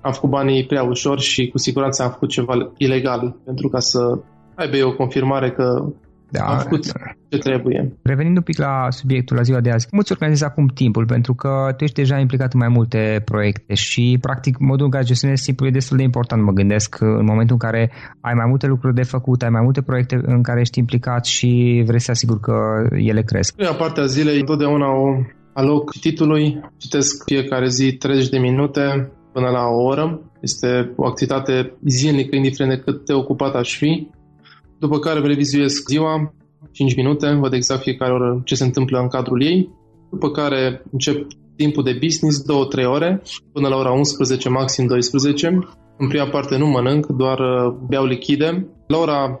am 0.00 0.12
făcut 0.12 0.30
banii 0.30 0.66
prea 0.66 0.82
ușor 0.82 1.20
și 1.20 1.48
cu 1.48 1.58
siguranță 1.58 2.02
am 2.02 2.10
făcut 2.10 2.28
ceva 2.28 2.72
ilegal 2.76 3.36
pentru 3.44 3.68
ca 3.68 3.78
să 3.78 4.18
aibă 4.54 4.76
eu 4.76 4.88
o 4.88 4.96
confirmare 4.96 5.50
că 5.50 5.92
da, 6.32 6.44
am 6.44 6.58
făcut 6.58 6.84
ce 7.28 7.38
trebuie. 7.38 7.92
Revenind 8.02 8.36
un 8.36 8.42
pic 8.42 8.58
la 8.58 8.86
subiectul, 8.90 9.36
la 9.36 9.42
ziua 9.42 9.60
de 9.60 9.70
azi, 9.70 9.88
cum 9.88 9.98
îți 9.98 10.12
organizezi 10.12 10.44
acum 10.44 10.66
timpul? 10.66 11.06
Pentru 11.06 11.34
că 11.34 11.74
tu 11.76 11.84
ești 11.84 11.96
deja 11.96 12.18
implicat 12.18 12.52
în 12.52 12.58
mai 12.58 12.68
multe 12.68 13.22
proiecte 13.24 13.74
și, 13.74 14.18
practic, 14.20 14.58
modul 14.58 14.84
în 14.84 14.90
care 14.90 15.04
gestionezi 15.04 15.44
timpul 15.44 15.66
e 15.66 15.70
destul 15.70 15.96
de 15.96 16.02
important, 16.02 16.42
mă 16.42 16.52
gândesc, 16.52 17.00
în 17.00 17.24
momentul 17.24 17.56
în 17.60 17.68
care 17.68 17.90
ai 18.20 18.34
mai 18.34 18.46
multe 18.48 18.66
lucruri 18.66 18.94
de 18.94 19.02
făcut, 19.02 19.42
ai 19.42 19.48
mai 19.50 19.62
multe 19.62 19.82
proiecte 19.82 20.20
în 20.22 20.42
care 20.42 20.60
ești 20.60 20.78
implicat 20.78 21.24
și 21.24 21.82
vrei 21.86 22.00
să 22.00 22.10
asiguri 22.10 22.40
că 22.40 22.54
ele 22.90 23.22
cresc. 23.22 23.54
Prima 23.54 23.74
parte 23.74 24.00
a 24.00 24.06
zilei, 24.06 24.38
întotdeauna 24.38 24.86
o 24.86 25.06
aloc 25.52 25.92
titului, 26.00 26.60
citesc 26.76 27.24
fiecare 27.24 27.68
zi 27.68 27.92
30 27.92 28.28
de 28.28 28.38
minute 28.38 29.12
până 29.32 29.48
la 29.48 29.64
o 29.66 29.82
oră. 29.82 30.20
Este 30.40 30.92
o 30.96 31.06
activitate 31.06 31.72
zilnică, 31.86 32.36
indiferent 32.36 32.74
de 32.76 32.82
cât 32.84 33.06
de 33.06 33.12
ocupat 33.12 33.54
aș 33.54 33.76
fi 33.76 34.08
după 34.82 34.98
care 34.98 35.18
îmi 35.18 35.28
revizuiesc 35.28 35.88
ziua, 35.88 36.34
5 36.70 36.94
minute, 36.96 37.38
văd 37.40 37.52
exact 37.52 37.82
fiecare 37.82 38.12
oră 38.12 38.40
ce 38.44 38.54
se 38.54 38.64
întâmplă 38.64 38.98
în 38.98 39.08
cadrul 39.08 39.42
ei, 39.42 39.70
după 40.10 40.30
care 40.30 40.82
încep 40.92 41.26
timpul 41.56 41.82
de 41.82 41.98
business, 42.00 42.42
2-3 42.42 42.44
ore, 42.86 43.22
până 43.52 43.68
la 43.68 43.76
ora 43.76 43.90
11, 43.90 44.48
maxim 44.48 44.86
12. 44.86 45.58
În 45.98 46.08
prima 46.08 46.26
parte 46.26 46.56
nu 46.56 46.66
mănânc, 46.66 47.06
doar 47.06 47.38
uh, 47.38 47.74
beau 47.88 48.04
lichide. 48.04 48.66
La 48.86 48.98
ora 48.98 49.40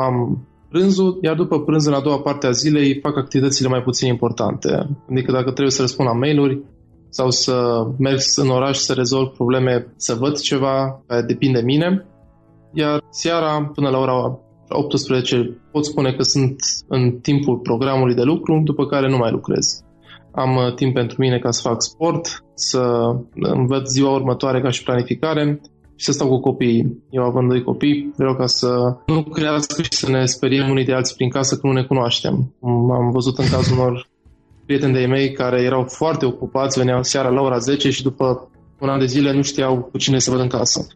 am 0.00 0.46
prânzul, 0.68 1.18
iar 1.22 1.34
după 1.34 1.60
prânz, 1.60 1.86
în 1.86 1.92
a 1.92 2.00
doua 2.00 2.20
parte 2.20 2.46
a 2.46 2.50
zilei, 2.50 2.98
fac 3.02 3.16
activitățile 3.16 3.68
mai 3.68 3.82
puțin 3.82 4.08
importante. 4.08 4.68
Adică 5.10 5.32
dacă 5.32 5.50
trebuie 5.50 5.70
să 5.70 5.80
răspund 5.80 6.08
la 6.08 6.14
mail-uri 6.14 6.60
sau 7.08 7.30
să 7.30 7.86
merg 7.98 8.18
în 8.36 8.48
oraș 8.48 8.76
să 8.76 8.92
rezolv 8.92 9.28
probleme, 9.28 9.92
să 9.96 10.14
văd 10.14 10.38
ceva 10.38 11.02
care 11.06 11.22
depinde 11.22 11.58
de 11.58 11.64
mine, 11.64 12.06
iar 12.72 13.00
seara 13.10 13.70
până 13.74 13.88
la 13.88 13.98
ora 13.98 14.38
18 14.68 15.60
pot 15.72 15.84
spune 15.84 16.12
că 16.12 16.22
sunt 16.22 16.56
în 16.88 17.10
timpul 17.10 17.56
programului 17.58 18.14
de 18.14 18.22
lucru, 18.22 18.60
după 18.64 18.86
care 18.86 19.08
nu 19.08 19.16
mai 19.16 19.30
lucrez. 19.30 19.82
Am 20.32 20.56
uh, 20.56 20.74
timp 20.74 20.94
pentru 20.94 21.16
mine 21.18 21.38
ca 21.38 21.50
să 21.50 21.68
fac 21.68 21.82
sport, 21.82 22.44
să 22.54 23.14
învăț 23.34 23.90
ziua 23.90 24.14
următoare 24.14 24.60
ca 24.60 24.70
și 24.70 24.82
planificare 24.82 25.60
și 25.96 26.04
să 26.04 26.12
stau 26.12 26.28
cu 26.28 26.40
copiii. 26.40 27.02
Eu 27.10 27.22
având 27.22 27.48
doi 27.48 27.62
copii, 27.62 28.12
vreau 28.16 28.34
ca 28.34 28.46
să 28.46 28.96
nu 29.06 29.22
crească 29.22 29.82
și 29.82 29.92
să 29.92 30.10
ne 30.10 30.24
speriem 30.24 30.70
unii 30.70 30.84
de 30.84 30.92
alții 30.92 31.16
prin 31.16 31.30
casă 31.30 31.56
că 31.56 31.66
nu 31.66 31.72
ne 31.72 31.82
cunoaștem. 31.82 32.54
Am 32.90 33.10
văzut 33.12 33.38
în 33.38 33.48
cazul 33.50 33.78
unor 33.78 34.08
prieteni 34.66 34.92
de 34.92 35.06
mei 35.06 35.32
care 35.32 35.62
erau 35.62 35.84
foarte 35.84 36.26
ocupați, 36.26 36.78
veneau 36.78 37.02
seara 37.02 37.28
la 37.28 37.40
ora 37.40 37.58
10 37.58 37.90
și 37.90 38.02
după 38.02 38.48
un 38.78 38.88
an 38.88 38.98
de 38.98 39.06
zile 39.06 39.32
nu 39.32 39.42
știau 39.42 39.88
cu 39.90 39.98
cine 39.98 40.18
să 40.18 40.30
văd 40.30 40.40
în 40.40 40.48
casă. 40.48 40.86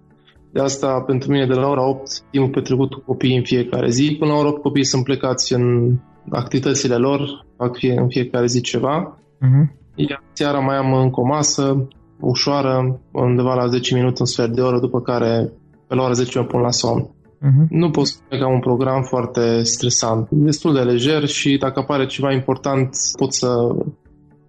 De 0.52 0.61
asta, 0.61 1.00
pentru 1.06 1.30
mine, 1.30 1.47
de 1.47 1.54
la 1.54 1.68
ora 1.68 1.88
8, 1.88 2.21
timpul 2.30 2.50
petrecut 2.50 2.92
cu 2.92 3.02
copiii 3.06 3.37
în 3.37 3.42
fiecare 3.42 3.90
zi. 3.90 4.16
Până 4.18 4.32
la 4.32 4.38
ora 4.38 4.49
8, 4.49 4.62
copiii 4.62 4.85
sunt 4.85 5.04
plecați 5.04 5.52
în 5.52 5.97
activitățile 6.30 6.97
lor, 6.97 7.47
fac 7.56 7.76
fie, 7.76 7.99
în 7.99 8.09
fiecare 8.09 8.47
zi 8.47 8.61
ceva. 8.61 9.18
Uh-huh. 9.18 9.80
Iar 9.94 10.23
seara 10.32 10.59
mai 10.59 10.76
am 10.76 10.94
încă 10.94 11.21
o 11.21 11.25
masă 11.26 11.88
ușoară, 12.21 13.00
undeva 13.12 13.54
la 13.54 13.66
10 13.66 13.94
minute, 13.94 14.16
un 14.21 14.26
sfert 14.26 14.52
de 14.52 14.61
oră, 14.61 14.78
după 14.80 15.00
care 15.00 15.52
pe 15.87 15.94
la 15.94 16.02
ora 16.02 16.12
10 16.12 16.38
mă 16.38 16.44
pun 16.44 16.61
la 16.61 16.71
somn. 16.71 17.02
Uh-huh. 17.02 17.68
Nu 17.68 17.90
pot 17.90 18.06
spune 18.06 18.40
că 18.40 18.47
am 18.47 18.52
un 18.52 18.61
program 18.61 19.02
foarte 19.02 19.62
stresant. 19.62 20.28
Destul 20.30 20.75
de 20.75 20.80
lejer 20.80 21.26
și 21.26 21.56
dacă 21.56 21.80
apare 21.80 22.06
ceva 22.06 22.32
important 22.32 22.97
pot 23.18 23.32
să 23.32 23.75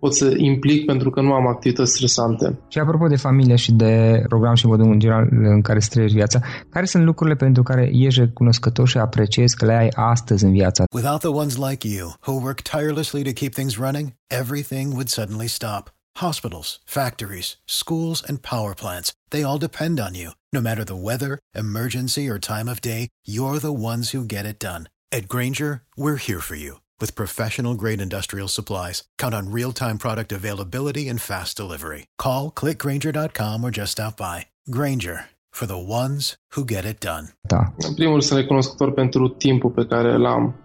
pot 0.04 0.16
să 0.16 0.34
implic 0.38 0.86
pentru 0.86 1.10
că 1.10 1.22
nu 1.22 1.34
am 1.34 1.48
activități 1.48 1.92
stresante. 1.92 2.60
Și 2.68 2.80
apropo 2.80 3.08
de 3.08 3.16
familie 3.16 3.56
și 3.56 3.72
de 3.72 4.24
program 4.28 4.56
și 4.56 4.68
modul 4.68 4.92
în 4.92 5.00
general 5.00 5.28
în 5.32 5.62
care 5.62 5.78
îți 5.78 5.90
trăiești 5.90 6.16
viața, 6.16 6.40
care 6.70 6.86
sunt 6.86 7.04
lucrurile 7.04 7.36
pentru 7.36 7.64
care 7.64 7.90
ești 7.94 8.20
recunoscător 8.20 8.88
și 8.88 8.98
apreciezi 8.98 9.56
că 9.56 9.66
le 9.66 9.74
ai 9.74 9.90
astăzi 9.94 10.44
în 10.44 10.52
viața? 10.52 10.84
Without 10.94 11.20
the 11.20 11.30
ones 11.42 11.56
like 11.70 11.88
you, 11.88 12.14
who 12.28 12.34
work 12.48 12.62
tirelessly 12.62 13.24
to 13.24 13.32
keep 13.32 13.54
things 13.54 13.76
running, 13.86 14.08
everything 14.42 14.86
would 14.92 15.08
suddenly 15.08 15.48
stop. 15.48 15.84
Hospitals, 16.28 16.70
factories, 16.86 17.48
schools 17.66 18.24
and 18.28 18.38
power 18.54 18.74
plants, 18.82 19.12
they 19.34 19.44
all 19.44 19.60
depend 19.68 20.00
on 20.00 20.14
you. 20.22 20.30
No 20.58 20.62
matter 20.68 20.84
the 20.84 21.02
weather, 21.10 21.34
emergency 21.64 22.24
or 22.32 22.38
time 22.38 22.68
of 22.72 22.78
day, 22.94 23.08
you're 23.36 23.60
the 23.68 23.78
ones 23.92 24.06
who 24.14 24.32
get 24.36 24.46
it 24.52 24.60
done. 24.72 24.84
At 25.18 25.28
Granger, 25.34 25.74
we're 26.02 26.24
here 26.28 26.44
for 26.50 26.56
you 26.56 26.83
with 27.04 27.16
professional 27.24 27.76
grade 27.84 28.02
industrial 28.08 28.50
supplies, 28.58 28.98
count 29.22 29.36
on 29.40 29.52
real 29.60 29.74
time 29.84 29.98
product 29.98 30.32
availability 30.32 31.04
and 31.12 31.20
fast 31.32 31.52
delivery. 31.64 32.02
Call 32.26 32.44
clickgranger.com 32.60 33.58
or 33.66 33.72
just 33.80 33.92
stop 33.98 34.14
by. 34.16 34.38
Granger 34.78 35.18
for 35.58 35.66
the 35.74 35.82
ones 36.02 36.38
who 36.54 36.64
get 36.74 36.86
it 36.86 37.00
done. 37.00 37.26
Da. 37.42 37.62
În 37.78 37.94
primul 37.94 38.12
rând, 38.12 38.24
sunt 38.24 38.40
recunoscător 38.40 38.94
pentru 38.94 39.28
timpul 39.28 39.70
pe 39.70 39.86
care 39.86 40.14
îl 40.14 40.26
am. 40.26 40.56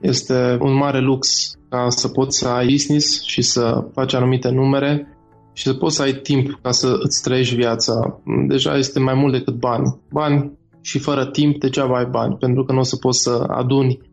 Este 0.00 0.58
un 0.60 0.72
mare 0.72 1.00
lux 1.00 1.52
ca 1.68 1.86
să 1.88 2.08
poți 2.08 2.38
să 2.38 2.48
ai 2.48 2.66
business 2.66 3.22
și 3.22 3.42
să 3.42 3.84
faci 3.94 4.14
anumite 4.14 4.48
numere 4.48 5.18
și 5.52 5.64
să 5.64 5.74
poți 5.74 5.96
să 5.96 6.02
ai 6.02 6.12
timp 6.12 6.58
ca 6.62 6.70
să 6.70 6.96
îți 7.02 7.22
trăiești 7.22 7.54
viața. 7.54 8.20
Deja 8.48 8.76
este 8.76 8.98
mai 8.98 9.14
mult 9.14 9.32
decât 9.32 9.54
bani. 9.54 9.98
Bani 10.10 10.58
și 10.80 10.98
fără 10.98 11.26
timp 11.26 11.60
degeaba 11.60 11.96
ai 11.96 12.06
bani, 12.06 12.36
pentru 12.36 12.64
că 12.64 12.72
nu 12.72 12.78
o 12.78 12.82
să 12.82 12.96
poți 12.96 13.22
să 13.22 13.44
aduni 13.48 14.09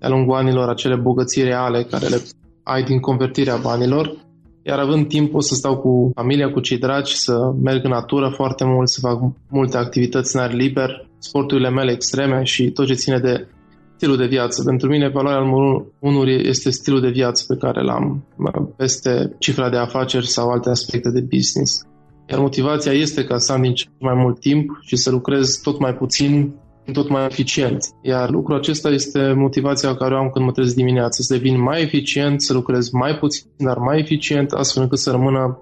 de-a 0.00 0.08
lungul 0.08 0.36
anilor 0.36 0.68
acele 0.68 0.94
bogății 0.94 1.42
reale 1.42 1.82
care 1.82 2.06
le 2.06 2.22
ai 2.62 2.82
din 2.82 3.00
convertirea 3.00 3.56
banilor, 3.56 4.16
iar 4.62 4.78
având 4.78 5.08
timp 5.08 5.34
o 5.34 5.40
să 5.40 5.54
stau 5.54 5.76
cu 5.76 6.10
familia, 6.14 6.50
cu 6.50 6.60
cei 6.60 6.78
dragi, 6.78 7.16
să 7.16 7.52
merg 7.62 7.84
în 7.84 7.90
natură 7.90 8.28
foarte 8.28 8.64
mult, 8.64 8.88
să 8.88 9.00
fac 9.00 9.20
multe 9.48 9.76
activități 9.76 10.36
în 10.36 10.42
aer 10.42 10.52
liber, 10.52 11.08
sporturile 11.18 11.70
mele 11.70 11.92
extreme 11.92 12.42
și 12.42 12.70
tot 12.70 12.86
ce 12.86 12.94
ține 12.94 13.18
de 13.18 13.48
stilul 13.96 14.16
de 14.16 14.26
viață. 14.26 14.62
Pentru 14.62 14.88
mine, 14.88 15.08
valoarea 15.08 15.42
numărul 15.42 15.92
unu 15.98 16.28
este 16.28 16.70
stilul 16.70 17.00
de 17.00 17.08
viață 17.08 17.44
pe 17.48 17.56
care 17.56 17.82
l-am 17.82 18.24
peste 18.76 19.34
cifra 19.38 19.70
de 19.70 19.76
afaceri 19.76 20.26
sau 20.26 20.50
alte 20.50 20.70
aspecte 20.70 21.10
de 21.10 21.20
business. 21.20 21.82
Iar 22.30 22.38
motivația 22.38 22.92
este 22.92 23.24
ca 23.24 23.38
să 23.38 23.52
am 23.52 23.62
din 23.62 23.74
ce 23.74 23.86
mai 23.98 24.14
mult 24.14 24.40
timp 24.40 24.78
și 24.80 24.96
să 24.96 25.10
lucrez 25.10 25.60
tot 25.62 25.78
mai 25.78 25.94
puțin 25.94 26.54
tot 26.92 27.08
mai 27.08 27.24
eficient. 27.24 27.84
Iar 28.02 28.30
lucrul 28.30 28.56
acesta 28.56 28.88
este 28.88 29.32
motivația 29.32 29.94
care 29.94 30.14
o 30.14 30.18
am 30.18 30.30
când 30.30 30.44
mă 30.44 30.52
trezesc 30.52 30.76
dimineața, 30.76 31.22
să 31.22 31.34
devin 31.34 31.60
mai 31.60 31.82
eficient, 31.82 32.42
să 32.42 32.52
lucrez 32.52 32.90
mai 32.90 33.18
puțin, 33.18 33.46
dar 33.56 33.78
mai 33.78 33.98
eficient, 33.98 34.50
astfel 34.50 34.82
încât 34.82 34.98
să 34.98 35.10
rămână 35.10 35.58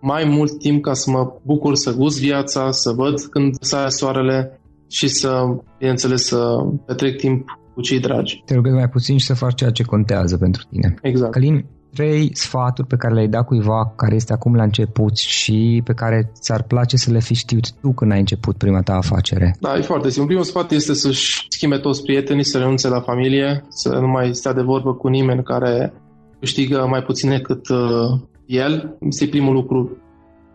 mai 0.00 0.24
mult 0.24 0.58
timp 0.58 0.82
ca 0.82 0.92
să 0.92 1.10
mă 1.10 1.32
bucur 1.42 1.74
să 1.74 1.94
gust 1.94 2.20
viața, 2.20 2.70
să 2.70 2.90
văd 2.90 3.20
când 3.20 3.54
sare 3.60 3.88
soarele 3.88 4.60
și 4.88 5.08
să, 5.08 5.46
bineînțeles, 5.78 6.24
să 6.24 6.56
petrec 6.86 7.16
timp 7.16 7.58
cu 7.74 7.80
cei 7.80 8.00
dragi. 8.00 8.42
Te 8.44 8.54
rugăm 8.54 8.74
mai 8.74 8.88
puțin 8.88 9.18
și 9.18 9.26
să 9.26 9.34
faci 9.34 9.54
ceea 9.54 9.70
ce 9.70 9.82
contează 9.82 10.36
pentru 10.36 10.62
tine. 10.70 10.94
Exact. 11.02 11.32
Călin, 11.32 11.66
trei 11.94 12.30
sfaturi 12.32 12.86
pe 12.86 12.96
care 12.96 13.14
le-ai 13.14 13.28
dat 13.28 13.46
cuiva 13.46 13.92
care 13.96 14.14
este 14.14 14.32
acum 14.32 14.54
la 14.54 14.62
început 14.62 15.16
și 15.16 15.82
pe 15.84 15.92
care 15.92 16.30
ți-ar 16.40 16.62
place 16.62 16.96
să 16.96 17.10
le 17.10 17.20
fi 17.20 17.34
știut 17.34 17.72
tu 17.72 17.92
când 17.92 18.12
ai 18.12 18.18
început 18.18 18.56
prima 18.56 18.80
ta 18.82 18.94
afacere? 18.94 19.56
Da, 19.60 19.76
e 19.76 19.80
foarte 19.80 20.08
simplu. 20.08 20.26
Primul 20.26 20.44
sfat 20.44 20.70
este 20.70 20.94
să-și 20.94 21.46
schimbe 21.48 21.78
toți 21.78 22.02
prietenii, 22.02 22.44
să 22.44 22.58
renunțe 22.58 22.88
la 22.88 23.00
familie, 23.00 23.64
să 23.68 23.88
nu 23.88 24.06
mai 24.06 24.34
stea 24.34 24.52
de 24.52 24.62
vorbă 24.62 24.94
cu 24.94 25.08
nimeni 25.08 25.42
care 25.42 25.92
câștigă 26.38 26.86
mai 26.88 27.02
puțin 27.02 27.30
decât 27.30 27.68
uh, 27.68 28.20
el. 28.46 28.96
Este 29.00 29.26
primul 29.26 29.54
lucru 29.54 29.96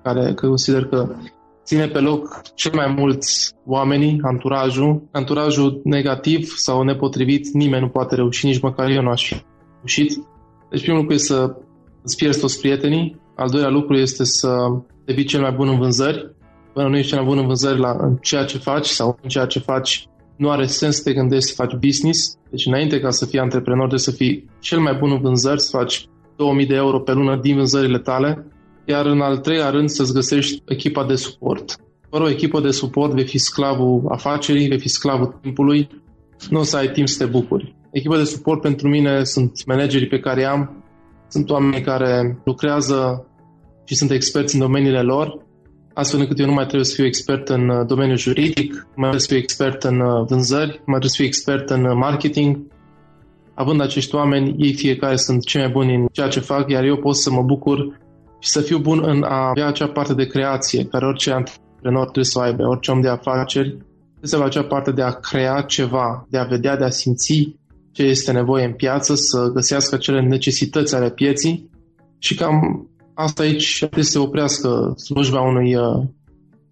care 0.03 0.33
că 0.33 0.47
consider 0.47 0.85
că 0.85 1.15
ține 1.63 1.87
pe 1.87 1.99
loc 1.99 2.41
cel 2.55 2.71
mai 2.75 2.93
mulți 2.97 3.53
oamenii, 3.65 4.19
anturajul. 4.21 5.01
Anturajul 5.11 5.81
negativ 5.83 6.53
sau 6.55 6.83
nepotrivit, 6.83 7.53
nimeni 7.53 7.81
nu 7.81 7.89
poate 7.89 8.15
reuși, 8.15 8.45
nici 8.45 8.61
măcar 8.61 8.89
eu 8.89 9.01
nu 9.01 9.09
aș 9.09 9.27
fi 9.27 9.43
reușit 9.77 10.23
deci 10.75 10.83
primul 10.83 10.99
lucru 10.99 11.15
este 11.15 11.33
să 11.33 11.55
îți 12.03 12.15
pierzi 12.15 12.39
toți 12.39 12.59
prietenii, 12.59 13.19
al 13.35 13.49
doilea 13.49 13.69
lucru 13.69 13.95
este 13.95 14.23
să 14.23 14.49
devii 15.05 15.23
cel 15.23 15.41
mai 15.41 15.51
bun 15.51 15.67
în 15.67 15.77
vânzări. 15.77 16.31
Până 16.73 16.87
nu 16.87 16.97
ești 16.97 17.09
cel 17.09 17.17
mai 17.17 17.27
bun 17.27 17.37
în 17.37 17.45
vânzări 17.45 17.79
la 17.79 17.95
în 17.99 18.15
ceea 18.15 18.45
ce 18.45 18.57
faci 18.57 18.85
sau 18.85 19.17
în 19.21 19.29
ceea 19.29 19.45
ce 19.45 19.59
faci, 19.59 20.07
nu 20.35 20.49
are 20.49 20.65
sens 20.65 20.95
să 20.95 21.03
te 21.03 21.13
gândești 21.13 21.49
să 21.49 21.53
faci 21.55 21.73
business. 21.73 22.37
Deci 22.49 22.65
înainte 22.65 22.99
ca 22.99 23.09
să 23.09 23.25
fii 23.25 23.39
antreprenor, 23.39 23.87
trebuie 23.87 23.99
să 23.99 24.11
fii 24.11 24.49
cel 24.59 24.79
mai 24.79 24.93
bun 24.93 25.11
în 25.11 25.19
vânzări, 25.21 25.61
să 25.61 25.77
faci 25.77 26.07
2000 26.35 26.65
de 26.65 26.75
euro 26.75 26.99
pe 26.99 27.13
lună 27.13 27.39
din 27.41 27.55
vânzările 27.55 27.99
tale, 27.99 28.45
iar 28.85 29.05
în 29.05 29.21
al 29.21 29.37
treilea 29.37 29.69
rând 29.69 29.89
să-ți 29.89 30.13
găsești 30.13 30.61
echipa 30.67 31.05
de 31.05 31.15
suport. 31.15 31.79
Fără 32.09 32.23
o 32.23 32.29
echipă 32.29 32.59
de 32.59 32.71
suport 32.71 33.11
vei 33.11 33.25
fi 33.25 33.37
sclavul 33.37 34.05
afacerii, 34.09 34.67
vei 34.67 34.79
fi 34.79 34.89
sclavul 34.89 35.39
timpului, 35.41 35.89
nu 36.49 36.59
o 36.59 36.63
să 36.63 36.77
ai 36.77 36.91
timp 36.91 37.07
să 37.07 37.23
te 37.23 37.31
bucuri. 37.31 37.75
Echipa 37.95 38.17
de 38.17 38.23
suport 38.23 38.61
pentru 38.61 38.87
mine 38.87 39.23
sunt 39.23 39.65
managerii 39.65 40.07
pe 40.07 40.19
care 40.19 40.43
am, 40.43 40.83
sunt 41.27 41.49
oameni 41.49 41.83
care 41.83 42.41
lucrează 42.45 43.25
și 43.85 43.95
sunt 43.95 44.11
experți 44.11 44.53
în 44.55 44.61
domeniile 44.61 45.01
lor, 45.01 45.37
astfel 45.93 46.19
încât 46.19 46.39
eu 46.39 46.45
nu 46.45 46.53
mai 46.53 46.63
trebuie 46.63 46.85
să 46.85 46.93
fiu 46.95 47.05
expert 47.05 47.49
în 47.49 47.69
uh, 47.69 47.85
domeniul 47.87 48.17
juridic, 48.17 48.71
nu 48.73 48.81
mai 48.95 49.09
trebuie 49.09 49.19
să 49.19 49.27
fiu 49.27 49.37
expert 49.37 49.83
în 49.83 49.99
uh, 49.99 50.25
vânzări, 50.27 50.67
nu 50.67 50.91
mai 50.91 50.99
trebuie 50.99 51.09
să 51.09 51.15
fiu 51.15 51.25
expert 51.25 51.69
în 51.69 51.85
uh, 51.85 51.95
marketing. 51.95 52.57
Având 53.53 53.81
acești 53.81 54.15
oameni, 54.15 54.55
ei 54.57 54.73
fiecare 54.73 55.15
sunt 55.15 55.45
cei 55.45 55.61
mai 55.61 55.69
buni 55.71 55.95
în 55.95 56.07
ceea 56.11 56.27
ce 56.27 56.39
fac, 56.39 56.69
iar 56.69 56.83
eu 56.83 56.97
pot 56.97 57.15
să 57.15 57.31
mă 57.31 57.41
bucur 57.41 57.99
și 58.39 58.49
să 58.49 58.61
fiu 58.61 58.77
bun 58.77 59.01
în 59.05 59.23
a 59.23 59.47
avea 59.49 59.67
acea 59.67 59.87
parte 59.87 60.13
de 60.13 60.27
creație 60.27 60.85
care 60.85 61.05
orice 61.05 61.31
antreprenor 61.31 62.03
trebuie 62.03 62.25
să 62.25 62.39
o 62.39 62.41
aibă, 62.41 62.63
orice 62.67 62.91
om 62.91 63.01
de 63.01 63.09
afaceri. 63.09 63.69
Trebuie 63.69 64.29
să 64.29 64.35
avea 64.35 64.47
acea 64.47 64.63
parte 64.63 64.91
de 64.91 65.01
a 65.01 65.11
crea 65.11 65.61
ceva, 65.61 66.25
de 66.29 66.37
a 66.37 66.43
vedea, 66.43 66.77
de 66.77 66.83
a 66.83 66.89
simți 66.89 67.55
ce 67.95 68.03
este 68.03 68.31
nevoie 68.31 68.65
în 68.65 68.73
piață, 68.73 69.13
să 69.15 69.51
găsească 69.53 69.97
cele 69.97 70.21
necesități 70.21 70.95
ale 70.95 71.11
pieții 71.11 71.69
și 72.17 72.35
cam 72.35 72.87
asta 73.13 73.43
aici 73.43 73.77
trebuie 73.77 74.03
să 74.03 74.11
se 74.11 74.19
oprească 74.19 74.93
slujba 74.97 75.41
unui 75.41 75.75
uh, 75.75 76.03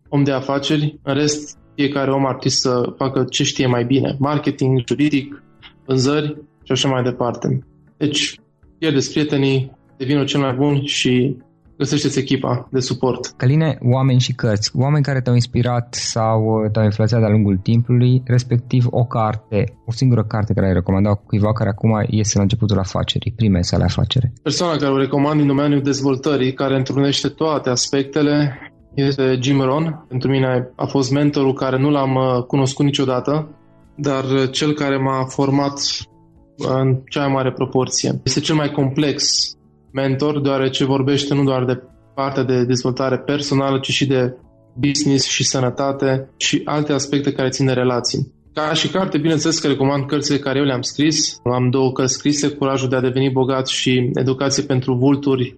om 0.09 0.23
de 0.23 0.31
afaceri. 0.31 0.99
În 1.03 1.13
rest, 1.13 1.57
fiecare 1.75 2.11
om 2.11 2.25
ar 2.25 2.31
trebui 2.31 2.49
să 2.49 2.93
facă 2.97 3.25
ce 3.29 3.43
știe 3.43 3.67
mai 3.67 3.85
bine. 3.85 4.15
Marketing, 4.19 4.83
juridic, 4.87 5.43
vânzări 5.85 6.37
și 6.63 6.71
așa 6.71 6.89
mai 6.89 7.03
departe. 7.03 7.65
Deci, 7.97 8.39
pierdeți 8.77 9.11
prietenii, 9.11 9.71
devină 9.97 10.23
cel 10.23 10.39
mai 10.39 10.53
bun 10.53 10.85
și 10.85 11.37
găsește-ți 11.77 12.19
echipa 12.19 12.67
de 12.71 12.79
suport. 12.79 13.33
Căline, 13.37 13.77
oameni 13.81 14.19
și 14.19 14.33
cărți, 14.33 14.71
oameni 14.73 15.03
care 15.03 15.21
te-au 15.21 15.35
inspirat 15.35 15.93
sau 15.93 16.69
te-au 16.71 16.85
influențat 16.85 17.19
de-a 17.19 17.29
lungul 17.29 17.57
timpului, 17.57 18.21
respectiv 18.25 18.85
o 18.89 19.03
carte, 19.03 19.77
o 19.85 19.91
singură 19.91 20.23
carte 20.23 20.53
care 20.53 20.67
ai 20.67 20.73
recomandat 20.73 21.23
cuiva 21.25 21.53
care 21.53 21.69
acum 21.69 22.05
iese 22.07 22.37
la 22.37 22.43
începutul 22.43 22.79
afacerii, 22.79 23.33
prime 23.35 23.61
sale 23.61 23.83
afacere. 23.83 24.33
Persoana 24.43 24.75
care 24.75 24.91
o 24.91 24.97
recomand 24.97 25.37
din 25.37 25.47
domeniul 25.47 25.81
dezvoltării, 25.81 26.53
care 26.53 26.75
întrunește 26.75 27.27
toate 27.27 27.69
aspectele, 27.69 28.57
este 28.93 29.37
Jim 29.41 29.61
Rohn. 29.61 30.05
Pentru 30.07 30.29
mine 30.29 30.71
a 30.75 30.85
fost 30.85 31.11
mentorul 31.11 31.53
care 31.53 31.77
nu 31.79 31.89
l-am 31.89 32.15
uh, 32.15 32.43
cunoscut 32.43 32.85
niciodată, 32.85 33.49
dar 33.95 34.23
cel 34.51 34.73
care 34.73 34.97
m-a 34.97 35.25
format 35.25 35.79
în 36.57 37.01
cea 37.09 37.21
mai 37.21 37.33
mare 37.33 37.51
proporție. 37.51 38.21
Este 38.23 38.39
cel 38.39 38.55
mai 38.55 38.71
complex 38.71 39.43
mentor, 39.93 40.41
deoarece 40.41 40.85
vorbește 40.85 41.33
nu 41.33 41.43
doar 41.43 41.65
de 41.65 41.81
partea 42.15 42.43
de 42.43 42.63
dezvoltare 42.63 43.17
personală, 43.17 43.79
ci 43.79 43.91
și 43.91 44.05
de 44.05 44.37
business 44.73 45.25
și 45.25 45.43
sănătate 45.43 46.29
și 46.37 46.61
alte 46.65 46.93
aspecte 46.93 47.31
care 47.31 47.49
țin 47.49 47.65
de 47.65 47.71
relații. 47.71 48.31
Ca 48.53 48.73
și 48.73 48.87
carte, 48.87 49.17
bineînțeles 49.17 49.59
că 49.59 49.67
recomand 49.67 50.05
cărțile 50.05 50.37
care 50.37 50.59
eu 50.59 50.65
le-am 50.65 50.81
scris. 50.81 51.39
Am 51.53 51.69
două 51.69 51.91
cărți 51.91 52.13
scrise, 52.13 52.49
Curajul 52.49 52.89
de 52.89 52.95
a 52.95 53.01
deveni 53.01 53.29
bogat 53.29 53.67
și 53.67 54.11
Educație 54.13 54.63
pentru 54.63 54.95
vulturi, 54.95 55.57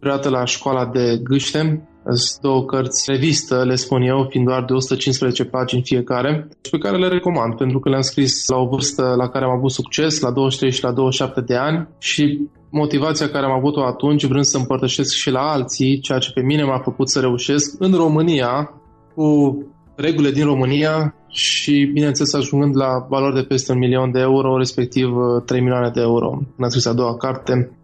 predată 0.00 0.28
la 0.28 0.44
școala 0.44 0.86
de 0.86 1.20
gâște. 1.22 1.88
Sunt 2.14 2.40
două 2.40 2.64
cărți 2.64 3.10
revistă, 3.10 3.64
le 3.64 3.74
spun 3.74 4.02
eu, 4.02 4.26
fiind 4.30 4.46
doar 4.46 4.64
de 4.64 4.72
115 4.72 5.44
pagini 5.44 5.82
fiecare, 5.84 6.48
și 6.62 6.70
pe 6.70 6.78
care 6.78 6.96
le 6.96 7.08
recomand, 7.08 7.54
pentru 7.54 7.78
că 7.78 7.88
le-am 7.88 8.00
scris 8.00 8.46
la 8.46 8.56
o 8.56 8.66
vârstă 8.66 9.14
la 9.16 9.28
care 9.28 9.44
am 9.44 9.50
avut 9.50 9.70
succes, 9.70 10.20
la 10.20 10.30
23 10.30 10.72
și 10.72 10.82
la 10.82 10.92
27 10.92 11.40
de 11.40 11.54
ani 11.54 11.88
și 11.98 12.40
motivația 12.70 13.28
care 13.28 13.46
am 13.46 13.52
avut-o 13.52 13.84
atunci, 13.84 14.24
vrând 14.24 14.44
să 14.44 14.56
împărtășesc 14.56 15.14
și 15.14 15.30
la 15.30 15.40
alții, 15.40 16.00
ceea 16.00 16.18
ce 16.18 16.30
pe 16.32 16.40
mine 16.40 16.64
m-a 16.64 16.78
făcut 16.78 17.08
să 17.10 17.20
reușesc 17.20 17.74
în 17.78 17.92
România, 17.92 18.70
cu 19.14 19.58
regulile 19.96 20.30
din 20.30 20.44
România 20.44 21.14
și, 21.28 21.90
bineînțeles, 21.92 22.34
ajungând 22.34 22.76
la 22.76 23.06
valori 23.08 23.34
de 23.34 23.42
peste 23.42 23.72
un 23.72 23.78
milion 23.78 24.10
de 24.10 24.20
euro, 24.20 24.56
respectiv 24.56 25.08
3 25.44 25.60
milioane 25.60 25.90
de 25.94 26.00
euro. 26.00 26.42
Am 26.60 26.68
scris 26.68 26.86
a 26.86 26.92
doua 26.92 27.16
carte 27.16 27.75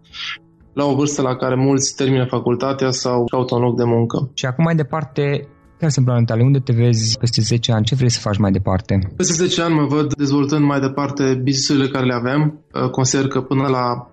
la 0.73 0.85
o 0.85 0.95
vârstă 0.95 1.21
la 1.21 1.35
care 1.35 1.55
mulți 1.55 1.95
termină 1.95 2.25
facultatea 2.25 2.91
sau 2.91 3.25
caută 3.25 3.55
un 3.55 3.61
loc 3.61 3.75
de 3.75 3.83
muncă. 3.83 4.31
Și 4.33 4.45
acum 4.45 4.63
mai 4.63 4.75
departe, 4.75 5.47
care 5.79 5.91
sunt 5.91 6.05
planurile 6.05 6.33
tale? 6.33 6.45
Unde 6.45 6.59
te 6.59 6.73
vezi 6.73 7.17
peste 7.17 7.41
10 7.41 7.71
ani? 7.71 7.85
Ce 7.85 7.95
vrei 7.95 8.09
să 8.09 8.19
faci 8.19 8.37
mai 8.37 8.51
departe? 8.51 9.13
Peste 9.15 9.33
10 9.33 9.61
ani 9.61 9.73
mă 9.73 9.85
văd 9.85 10.13
dezvoltând 10.13 10.65
mai 10.65 10.79
departe 10.79 11.41
business 11.43 11.91
care 11.91 12.05
le 12.05 12.13
avem. 12.13 12.59
Consider 12.91 13.27
că 13.27 13.41
până 13.41 13.67
la 13.67 14.07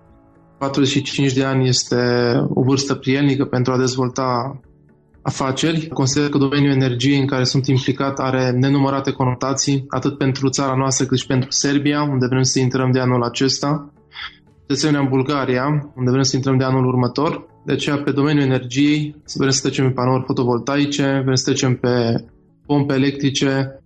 45 0.57 1.33
de 1.33 1.43
ani 1.43 1.67
este 1.67 1.95
o 2.49 2.63
vârstă 2.63 2.95
prielnică 2.95 3.45
pentru 3.45 3.73
a 3.73 3.77
dezvolta 3.77 4.59
afaceri. 5.21 5.87
Consider 5.87 6.29
că 6.29 6.37
domeniul 6.37 6.71
energiei 6.71 7.19
în 7.19 7.27
care 7.27 7.43
sunt 7.43 7.67
implicat 7.67 8.19
are 8.19 8.49
nenumărate 8.49 9.11
conotații, 9.11 9.85
atât 9.87 10.17
pentru 10.17 10.49
țara 10.49 10.75
noastră 10.75 11.05
cât 11.05 11.17
și 11.17 11.27
pentru 11.27 11.51
Serbia, 11.51 12.01
unde 12.01 12.25
vrem 12.29 12.41
să 12.41 12.59
intrăm 12.59 12.91
de 12.91 12.99
anul 12.99 13.23
acesta 13.23 13.93
de 14.71 14.77
asemenea 14.77 15.01
în 15.01 15.09
Bulgaria, 15.09 15.91
unde 15.95 16.11
vrem 16.11 16.23
să 16.23 16.35
intrăm 16.35 16.57
de 16.57 16.63
anul 16.63 16.85
următor. 16.85 17.45
De 17.65 17.71
aceea, 17.71 17.97
pe 17.97 18.11
domeniul 18.11 18.45
energiei, 18.45 19.15
vrem 19.35 19.49
să 19.49 19.61
trecem 19.61 19.85
pe 19.85 19.91
panouri 19.91 20.23
fotovoltaice, 20.25 21.21
vrem 21.23 21.35
să 21.35 21.43
trecem 21.43 21.75
pe 21.75 22.25
pompe 22.65 22.93
electrice, 22.93 23.81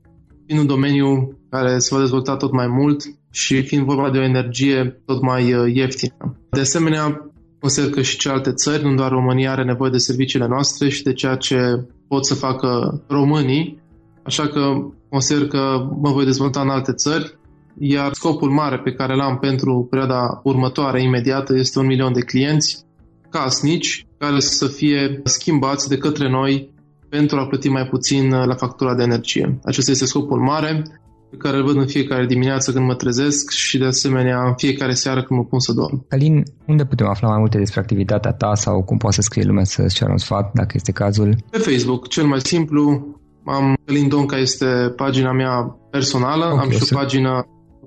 fiind 0.46 0.62
un 0.62 0.68
domeniu 0.68 1.38
care 1.50 1.78
se 1.78 1.96
va 1.96 2.00
dezvolta 2.00 2.36
tot 2.36 2.52
mai 2.52 2.68
mult 2.68 3.04
și 3.32 3.62
fiind 3.62 3.86
vorba 3.86 4.10
de 4.10 4.18
o 4.18 4.24
energie 4.24 5.02
tot 5.06 5.22
mai 5.22 5.54
uh, 5.54 5.76
ieftină. 5.76 6.38
De 6.50 6.60
asemenea, 6.60 7.32
consider 7.60 7.90
că 7.90 8.02
și 8.02 8.18
celelalte 8.18 8.52
țări, 8.52 8.84
nu 8.84 8.96
doar 8.96 9.12
România, 9.12 9.52
are 9.52 9.64
nevoie 9.64 9.92
de 9.92 9.98
serviciile 9.98 10.48
noastre 10.48 10.90
și 10.90 11.04
de 11.04 11.14
ceea 11.14 11.36
ce 11.36 11.86
pot 12.08 12.26
să 12.26 12.34
facă 12.34 13.02
românii, 13.08 13.82
așa 14.24 14.48
că 14.48 14.62
consider 15.10 15.48
că 15.48 15.90
mă 16.02 16.12
voi 16.12 16.26
dezvolta 16.26 16.62
în 16.62 16.70
alte 16.70 16.94
țări, 16.94 17.38
iar 17.80 18.14
scopul 18.14 18.50
mare 18.50 18.80
pe 18.80 18.94
care 18.94 19.16
l-am 19.16 19.38
pentru 19.38 19.88
perioada 19.90 20.40
următoare, 20.44 21.02
imediată, 21.02 21.56
este 21.56 21.80
un 21.80 21.86
milion 21.86 22.14
de 22.14 22.22
clienți 22.22 22.86
casnici 23.30 24.08
care 24.18 24.40
să 24.40 24.68
fie 24.68 25.22
schimbați 25.24 25.90
de 25.90 25.98
către 25.98 26.30
noi 26.30 26.74
pentru 27.10 27.38
a 27.38 27.48
plăti 27.48 27.70
mai 27.70 27.86
puțin 27.86 28.30
la 28.30 28.56
factura 28.56 28.96
de 28.96 29.04
energie. 29.04 29.60
Acesta 29.64 29.92
este 29.92 30.06
scopul 30.06 30.40
mare 30.40 30.84
pe 31.30 31.38
care 31.38 31.58
îl 31.58 31.64
văd 31.64 31.76
în 31.76 31.88
fiecare 31.88 32.26
dimineață 32.26 32.72
când 32.72 32.86
mă 32.86 32.96
trezesc 32.96 33.52
și 33.52 33.78
de 33.78 33.86
asemenea 33.86 34.44
în 34.48 34.54
fiecare 34.56 34.94
seară 34.94 35.24
când 35.24 35.40
mă 35.40 35.46
pun 35.46 35.60
să 35.60 35.74
dorm. 35.74 36.06
Alin, 36.10 36.44
unde 36.68 36.86
putem 36.86 37.08
afla 37.08 37.28
mai 37.28 37.38
multe 37.40 37.58
despre 37.58 37.80
activitatea 37.80 38.32
ta 38.32 38.56
sau 38.56 38.84
cum 38.84 38.98
poate 38.98 39.16
să 39.16 39.22
scrie 39.22 39.44
lumea 39.44 39.64
să-ți 39.64 39.96
ceară 39.96 40.12
un 40.12 40.18
sfat 40.18 40.52
dacă 40.54 40.72
este 40.74 40.92
cazul? 40.92 41.36
Pe 41.50 41.58
Facebook, 41.58 42.08
cel 42.08 42.26
mai 42.26 42.40
simplu. 42.40 43.14
Am 43.46 43.78
Călin 43.86 44.08
Donca 44.08 44.38
este 44.38 44.66
pagina 44.96 45.32
mea 45.32 45.78
personală, 45.92 46.46
okay, 46.46 46.64
am 46.64 46.72
și 46.72 46.94
o 46.94 46.96
pagină 46.96 47.46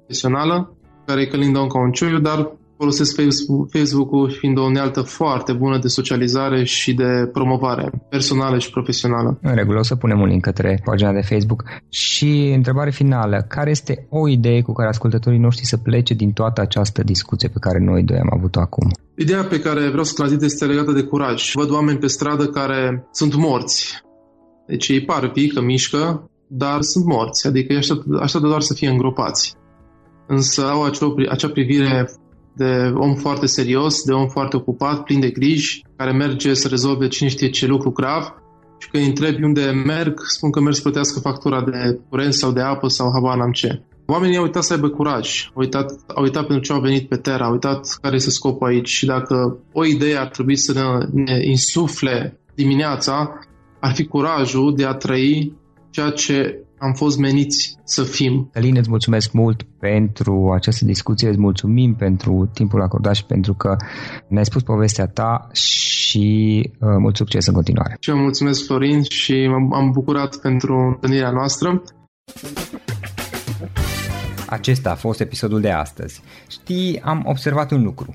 profesională, 0.09 0.77
care 1.07 1.21
e 1.21 1.27
Călin 1.27 1.53
Donca 1.53 1.79
Onciuiu, 1.79 2.18
dar 2.18 2.53
folosesc 2.77 3.21
Facebook-ul 3.71 4.31
fiind 4.31 4.59
o 4.59 4.62
unealtă 4.62 5.01
foarte 5.01 5.53
bună 5.53 5.79
de 5.79 5.88
socializare 5.88 6.64
și 6.64 6.94
de 6.94 7.29
promovare 7.33 7.90
personală 8.09 8.59
și 8.59 8.71
profesională. 8.71 9.38
În 9.42 9.55
regulă, 9.55 9.79
o 9.79 9.83
să 9.83 9.97
punem 9.97 10.21
un 10.21 10.27
link 10.27 10.42
către 10.42 10.81
pagina 10.85 11.12
de 11.12 11.21
Facebook. 11.21 11.64
Și 11.88 12.53
întrebare 12.55 12.90
finală, 12.90 13.44
care 13.49 13.71
este 13.71 14.07
o 14.11 14.29
idee 14.29 14.61
cu 14.62 14.73
care 14.73 14.88
ascultătorii 14.88 15.38
noștri 15.38 15.66
să 15.66 15.77
plece 15.77 16.14
din 16.14 16.33
toată 16.33 16.61
această 16.61 17.03
discuție 17.03 17.49
pe 17.49 17.59
care 17.61 17.79
noi 17.79 18.03
doi 18.03 18.18
am 18.18 18.33
avut-o 18.37 18.61
acum? 18.61 18.90
Ideea 19.16 19.42
pe 19.42 19.61
care 19.61 19.88
vreau 19.88 20.05
să 20.05 20.12
transmit 20.14 20.42
este 20.42 20.64
legată 20.64 20.92
de 20.92 21.03
curaj. 21.03 21.53
Văd 21.55 21.71
oameni 21.71 21.99
pe 21.99 22.07
stradă 22.07 22.47
care 22.47 23.09
sunt 23.11 23.35
morți. 23.35 24.03
Deci 24.66 24.88
ei 24.88 25.05
par 25.05 25.31
vii, 25.35 25.49
că 25.49 25.61
mișcă, 25.61 26.31
dar 26.47 26.79
sunt 26.81 27.05
morți, 27.05 27.47
adică 27.47 27.77
așteaptă, 27.77 28.05
așteaptă 28.21 28.49
doar 28.49 28.61
să 28.61 28.75
fie 28.75 28.88
îngropați. 28.88 29.57
Însă 30.29 30.67
au 30.67 30.85
acea, 30.85 31.14
acea 31.29 31.49
privire 31.49 32.11
de 32.53 32.93
om 32.95 33.14
foarte 33.14 33.47
serios, 33.47 34.03
de 34.03 34.12
om 34.12 34.29
foarte 34.29 34.57
ocupat, 34.57 35.03
plin 35.03 35.21
de 35.21 35.31
griji, 35.31 35.85
care 35.97 36.12
merge 36.12 36.55
să 36.55 36.69
rezolve 36.69 37.09
cine 37.09 37.29
știe 37.29 37.51
ce 37.51 37.67
lucru 37.67 37.91
grav 37.91 38.23
și 38.79 38.88
când 38.88 39.03
îi 39.03 39.09
întrebi 39.09 39.45
unde 39.45 39.71
merg, 39.71 40.21
spun 40.27 40.51
că 40.51 40.61
merg 40.61 40.75
să 40.75 40.83
plătească 40.83 41.21
factura 41.21 41.62
de 41.62 42.01
curent 42.09 42.35
sau 42.35 42.53
de 42.53 42.61
apă 42.61 42.88
sau 42.88 43.11
habar 43.12 43.37
n-am 43.37 43.53
ce. 43.53 43.83
Oamenii 44.07 44.37
au 44.37 44.43
uitat 44.43 44.62
să 44.62 44.73
aibă 44.73 44.88
curaj, 44.88 45.47
au 45.55 45.61
uitat, 45.61 45.93
au 46.07 46.23
uitat 46.23 46.47
pentru 46.47 46.64
ce 46.64 46.73
au 46.73 46.81
venit 46.81 47.09
pe 47.09 47.17
Terra, 47.17 47.45
au 47.45 47.53
uitat 47.53 47.99
care 48.01 48.14
este 48.14 48.31
scopul 48.31 48.67
aici 48.67 48.88
și 48.88 49.07
dacă 49.07 49.59
o 49.73 49.85
idee 49.85 50.17
ar 50.17 50.29
trebui 50.29 50.57
să 50.57 50.73
ne, 50.73 51.23
ne 51.25 51.45
insufle 51.45 52.41
dimineața, 52.55 53.38
ar 53.81 53.95
fi 53.95 54.07
curajul 54.07 54.75
de 54.77 54.85
a 54.85 54.93
trăi 54.93 55.53
ceea 55.91 56.11
ce 56.11 56.62
am 56.79 56.93
fost 56.93 57.19
meniți 57.19 57.77
să 57.85 58.03
fim. 58.03 58.51
Alin, 58.55 58.77
îți 58.77 58.88
mulțumesc 58.88 59.33
mult 59.33 59.62
pentru 59.62 60.53
această 60.55 60.85
discuție, 60.85 61.29
îți 61.29 61.38
mulțumim 61.38 61.95
pentru 61.95 62.51
timpul 62.55 62.83
acordat 62.83 63.14
și 63.14 63.25
pentru 63.25 63.55
că 63.55 63.77
ne-ai 64.29 64.45
spus 64.45 64.62
povestea 64.62 65.07
ta 65.07 65.49
și 65.53 66.71
uh, 66.81 66.88
mult 66.99 67.17
succes 67.17 67.47
în 67.47 67.55
continuare. 67.55 67.97
Și 68.01 68.11
eu 68.11 68.17
mulțumesc, 68.17 68.64
Florin, 68.64 69.03
și 69.03 69.51
am 69.73 69.91
bucurat 69.93 70.37
pentru 70.37 70.75
întâlnirea 70.75 71.31
noastră. 71.31 71.83
Acesta 74.47 74.91
a 74.91 74.95
fost 74.95 75.21
episodul 75.21 75.61
de 75.61 75.71
astăzi. 75.71 76.23
Știi, 76.49 77.01
am 77.01 77.23
observat 77.27 77.71
un 77.71 77.83
lucru. 77.83 78.14